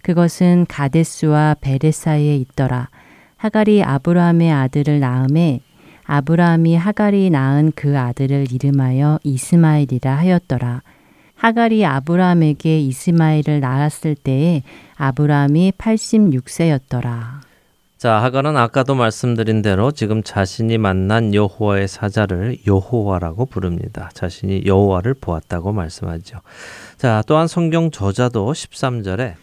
그것은 0.00 0.64
가데스와 0.70 1.56
베레 1.60 1.90
사이에 1.90 2.34
있더라. 2.38 2.88
하갈이 3.36 3.82
아브라함의 3.82 4.52
아들을 4.52 5.00
낳음에 5.00 5.60
아브라함이 6.04 6.76
하갈이 6.76 7.28
낳은 7.28 7.72
그 7.76 7.98
아들을 7.98 8.46
이름하여 8.50 9.20
이스마엘이라 9.22 10.16
하였더라. 10.16 10.80
하갈이 11.42 11.84
아브라함에게 11.84 12.78
이스마엘을 12.78 13.58
낳았을 13.58 14.14
때에 14.14 14.62
아브라함이 14.94 15.72
86세였더라. 15.76 17.40
자, 17.98 18.22
하갈은 18.22 18.56
아까도 18.56 18.94
말씀드린 18.94 19.60
대로 19.60 19.90
지금 19.90 20.22
자신이 20.22 20.78
만난 20.78 21.34
여호와의 21.34 21.88
사자를 21.88 22.58
여호와라고 22.64 23.46
부릅니다. 23.46 24.10
자신이 24.14 24.66
여호와를 24.66 25.14
보았다고 25.14 25.72
말씀하죠. 25.72 26.38
자, 26.96 27.24
또한 27.26 27.48
성경 27.48 27.90
저자도 27.90 28.52
13절에 28.52 29.34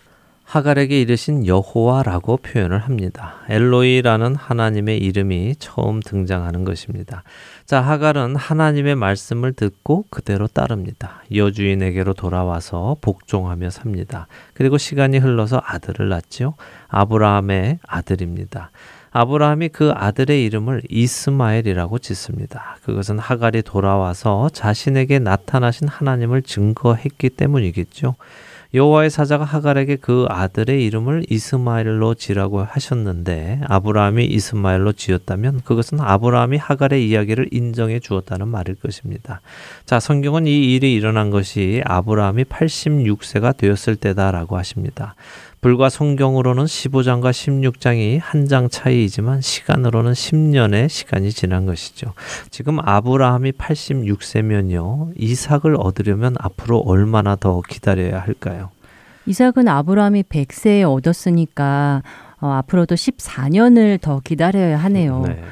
하갈에게 0.49 0.99
이르신 0.99 1.45
여호와라고 1.45 2.37
표현을 2.37 2.79
합니다. 2.79 3.35
엘로이라는 3.49 4.33
하나님의 4.33 4.97
이름이 4.97 5.57
처음 5.59 5.99
등장하는 5.99 6.65
것입니다. 6.65 7.21
자, 7.67 7.81
하갈은 7.81 8.35
하나님의 8.35 8.95
말씀을 8.95 9.53
듣고 9.53 10.05
그대로 10.09 10.47
따릅니다. 10.47 11.21
여주인에게로 11.35 12.15
돌아와서 12.15 12.97
복종하며 12.99 13.69
삽니다. 13.69 14.25
그리고 14.55 14.79
시간이 14.79 15.19
흘러서 15.19 15.61
아들을 15.63 16.09
낳지요. 16.09 16.55
아브라함의 16.87 17.77
아들입니다. 17.87 18.71
아브라함이 19.11 19.69
그 19.69 19.91
아들의 19.93 20.43
이름을 20.45 20.81
이스마엘이라고 20.89 21.99
짓습니다. 21.99 22.77
그것은 22.83 23.19
하갈이 23.19 23.61
돌아와서 23.61 24.49
자신에게 24.51 25.19
나타나신 25.19 25.87
하나님을 25.87 26.41
증거했기 26.41 27.29
때문이겠죠. 27.29 28.15
여호와의 28.71 29.09
사자가 29.09 29.45
하갈에게 29.45 29.95
그 29.95 30.27
아들의 30.29 30.85
이름을 30.85 31.25
이스마엘로 31.27 32.13
지라고 32.13 32.61
하셨는데 32.61 33.61
아브라함이 33.65 34.25
이스마엘로 34.25 34.93
지었다면 34.93 35.61
그것은 35.63 35.99
아브라함이 35.99 36.57
하갈의 36.57 37.07
이야기를 37.09 37.49
인정해 37.51 37.99
주었다는 37.99 38.47
말일 38.47 38.75
것입니다. 38.75 39.41
자, 39.85 39.99
성경은 39.99 40.45
이 40.45 40.75
일이 40.75 40.93
일어난 40.93 41.31
것이 41.31 41.81
아브라함이 41.83 42.43
86세가 42.43 43.57
되었을 43.57 43.95
때다라고 43.95 44.55
하십니다. 44.57 45.15
불과 45.61 45.89
성경으로는 45.89 46.63
15장과 46.65 47.31
16장이 47.31 48.19
한 48.21 48.47
장 48.47 48.69
차이이지만 48.69 49.41
시간으로는 49.41 50.13
10년의 50.13 50.87
시간이 50.89 51.31
지난 51.31 51.65
것이죠. 51.65 52.13
지금 52.49 52.79
아브라함이 52.79 53.51
86세면요. 53.51 55.11
이삭을 55.17 55.75
얻으려면 55.77 56.35
앞으로 56.39 56.79
얼마나 56.79 57.35
더 57.35 57.61
기다려야 57.61 58.19
할까요? 58.21 58.69
이삭은 59.25 59.67
아브라함이 59.67 60.23
100세에 60.23 60.89
얻었으니까 60.89 62.01
어, 62.41 62.47
앞으로도 62.53 62.95
14년을 62.95 63.99
더 64.01 64.21
기다려야 64.23 64.77
하네요. 64.77 65.23
네. 65.27 65.43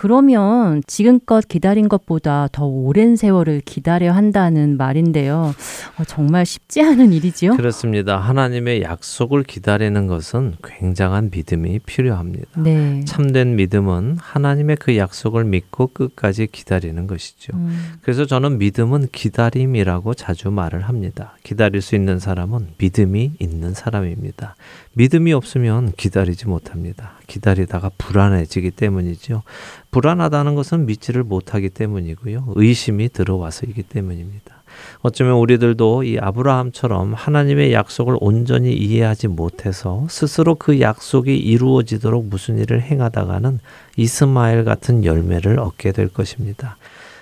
그러면 0.00 0.82
지금껏 0.86 1.46
기다린 1.46 1.86
것보다 1.86 2.48
더 2.52 2.64
오랜 2.64 3.16
세월을 3.16 3.60
기다려 3.62 4.12
한다는 4.12 4.78
말인데요. 4.78 5.54
어, 5.98 6.04
정말 6.06 6.46
쉽지 6.46 6.80
않은 6.80 7.12
일이지요? 7.12 7.54
그렇습니다. 7.54 8.16
하나님의 8.16 8.80
약속을 8.80 9.42
기다리는 9.42 10.06
것은 10.06 10.54
굉장한 10.64 11.28
믿음이 11.30 11.80
필요합니다. 11.80 12.62
네. 12.62 13.04
참된 13.04 13.56
믿음은 13.56 14.16
하나님의 14.18 14.76
그 14.76 14.96
약속을 14.96 15.44
믿고 15.44 15.88
끝까지 15.88 16.46
기다리는 16.46 17.06
것이죠. 17.06 17.54
음. 17.58 17.96
그래서 18.00 18.24
저는 18.24 18.56
믿음은 18.56 19.08
기다림이라고 19.12 20.14
자주 20.14 20.50
말을 20.50 20.80
합니다. 20.80 21.36
기다릴 21.42 21.82
수 21.82 21.94
있는 21.94 22.18
사람은 22.18 22.68
믿음이 22.78 23.32
있는 23.38 23.74
사람입니다. 23.74 24.56
믿음이 24.94 25.34
없으면 25.34 25.92
기다리지 25.92 26.48
못합니다. 26.48 27.12
기다리다가 27.26 27.90
불안해지기 27.96 28.72
때문이죠. 28.72 29.42
불안하다는 29.90 30.54
것은 30.54 30.86
믿지를 30.86 31.24
못하기 31.24 31.70
때문이고요. 31.70 32.52
의심이 32.54 33.08
들어와서이기 33.08 33.82
때문입니다. 33.84 34.62
어쩌면 35.00 35.34
우리들도 35.34 36.04
이 36.04 36.18
아브라함처럼 36.18 37.14
하나님의 37.14 37.72
약속을 37.72 38.16
온전히 38.20 38.72
이해하지 38.72 39.28
못해서 39.28 40.06
스스로 40.08 40.54
그 40.54 40.80
약속이 40.80 41.36
이루어지도록 41.36 42.26
무슨 42.26 42.58
일을 42.58 42.80
행하다가는 42.82 43.58
이스마엘 43.96 44.64
같은 44.64 45.04
열매를 45.04 45.58
얻게 45.58 45.92
될 45.92 46.08
것입니다. 46.08 46.76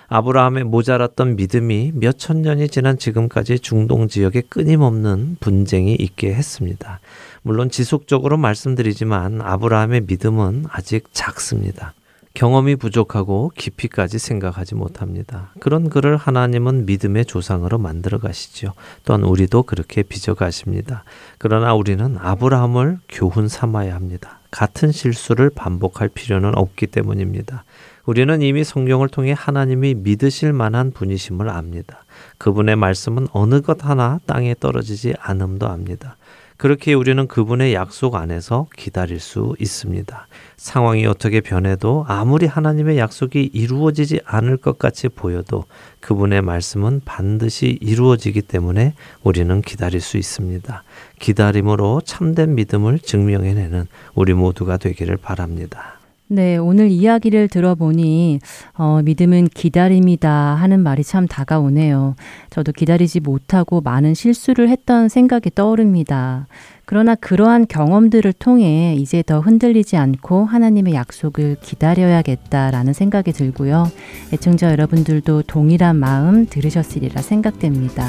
아브라함의 0.09 0.65
모자랐던 0.65 1.37
믿음이 1.37 1.93
몇 1.95 2.19
천 2.19 2.43
년이 2.43 2.69
지난 2.69 2.99
지금까지 2.99 3.59
중동 3.59 4.09
지역에 4.09 4.43
끊임없는 4.49 5.37
분쟁이 5.41 5.95
있게 5.95 6.35
했습니다. 6.35 7.01
물론 7.43 7.71
지속적으로 7.71 8.37
말씀드리지만 8.37 9.41
아브라함의 9.43 10.03
믿음은 10.07 10.65
아직 10.71 11.09
작습니다. 11.13 11.93
경험이 12.39 12.77
부족하고 12.77 13.51
깊이까지 13.57 14.21
생각하지 14.21 14.77
못합니다. 14.77 15.51
그런 15.59 15.91
그를 15.91 16.17
하나님은 16.17 16.87
믿음의 16.87 17.25
조상으로 17.25 17.79
만들어 17.79 18.19
가시죠. 18.19 18.75
또한 19.05 19.25
우리도 19.25 19.65
그렇게 19.65 20.05
빚어 20.05 20.35
가십니다. 20.35 21.03
그러나 21.39 21.75
우리는 21.75 22.17
아브라함을 22.17 23.01
교훈 23.09 23.49
삼아야 23.49 23.93
합니다. 23.93 24.39
같은 24.53 24.93
실수를 24.93 25.51
반복할 25.51 26.09
필요는 26.09 26.57
없기 26.57 26.87
때문입니다. 26.87 27.65
우리는 28.07 28.41
이미 28.41 28.63
성경을 28.63 29.09
통해 29.09 29.35
하나님이 29.37 29.95
믿으실 29.95 30.53
만한 30.53 30.93
분이심을 30.93 31.49
압니다. 31.49 32.05
그분의 32.39 32.77
말씀은 32.77 33.27
어느 33.33 33.63
것 33.63 33.85
하나 33.85 34.21
땅에 34.27 34.55
떨어지지 34.55 35.15
않음도 35.19 35.67
압니다. 35.67 36.17
그렇게 36.59 36.93
우리는 36.93 37.29
그분의 37.29 37.73
약속 37.73 38.17
안에서 38.17 38.67
기다릴 38.77 39.21
수 39.21 39.55
있습니다. 39.61 40.27
상황이 40.57 41.07
어떻게 41.07 41.41
변해도 41.41 42.05
아무리 42.09 42.47
하나님의 42.47 42.99
약속이 42.99 43.51
이루어지지 43.53 44.21
않을 44.25 44.57
것 44.57 44.77
같이 44.77 45.09
보여도 45.09 45.65
그분의 46.01 46.43
말씀은 46.43 47.03
반드시 47.05 47.79
이루어지기 47.81 48.43
때문에 48.43 48.95
우리는 49.23 49.63
기다릴 49.63 50.01
수 50.01 50.17
있습니다. 50.17 50.83
기다림으로 51.21 52.01
참된 52.05 52.57
믿음을 52.57 52.99
증명해내는 52.99 53.87
우리 54.17 54.35
모두가 54.35 54.79
되기를 54.79 55.17
바랍니다. 55.17 55.98
네, 56.31 56.59
오늘 56.59 56.89
이야기를 56.91 57.49
들어보니 57.49 58.41
어, 58.75 59.01
믿음은 59.03 59.49
기다림이다 59.49 60.31
하는 60.31 60.81
말이 60.81 61.03
참 61.03 61.27
다가오네요. 61.27 62.17
저도 62.51 62.73
기다리지 62.73 63.21
못하고 63.21 63.81
많은 63.81 64.13
실수를 64.13 64.69
했던 64.69 65.09
생각이 65.09 65.51
떠오릅니다. 65.55 66.47
그러나 66.85 67.15
그러한 67.15 67.67
경험들을 67.67 68.35
통해 68.35 68.95
이제 68.99 69.23
더 69.23 69.41
흔들리지 69.41 69.97
않고 69.97 70.45
하나님의 70.45 70.95
약속을 70.95 71.57
기다려야겠다라는 71.63 72.93
생각이 72.93 73.33
들고요. 73.33 73.91
애청자 74.33 74.71
여러분들도 74.71 75.43
동일한 75.43 75.97
마음 75.97 76.47
들으셨으리라 76.47 77.23
생각됩니다. 77.23 78.09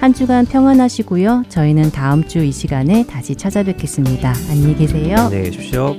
한 0.00 0.14
주간 0.14 0.46
평안하시고요. 0.46 1.44
저희는 1.50 1.90
다음 1.92 2.26
주 2.26 2.38
이 2.38 2.52
시간에 2.52 3.04
다시 3.06 3.34
찾아뵙겠습니다. 3.34 4.32
안녕히 4.50 4.74
계세요. 4.76 5.16
안녕히 5.18 5.44
계십시오. 5.50 5.94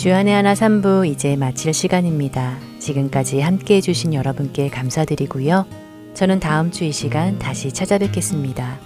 주안의 0.00 0.32
하나 0.32 0.54
3부 0.54 1.06
이제 1.06 1.36
마칠 1.36 1.74
시간입니다. 1.74 2.56
지금까지 2.78 3.40
함께 3.40 3.74
해주신 3.76 4.14
여러분께 4.14 4.70
감사드리고요. 4.70 5.66
저는 6.14 6.40
다음 6.40 6.70
주 6.70 6.86
이 6.86 6.92
시간 6.92 7.38
다시 7.38 7.70
찾아뵙겠습니다. 7.70 8.78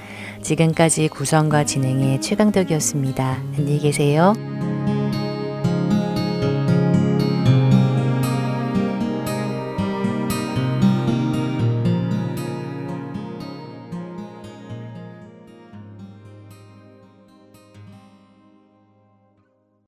지금까지 0.42 1.06
구성과 1.06 1.66
진행의 1.66 2.20
최강덕이었습니다. 2.20 3.44
안녕히 3.56 3.78
계세요. 3.78 4.32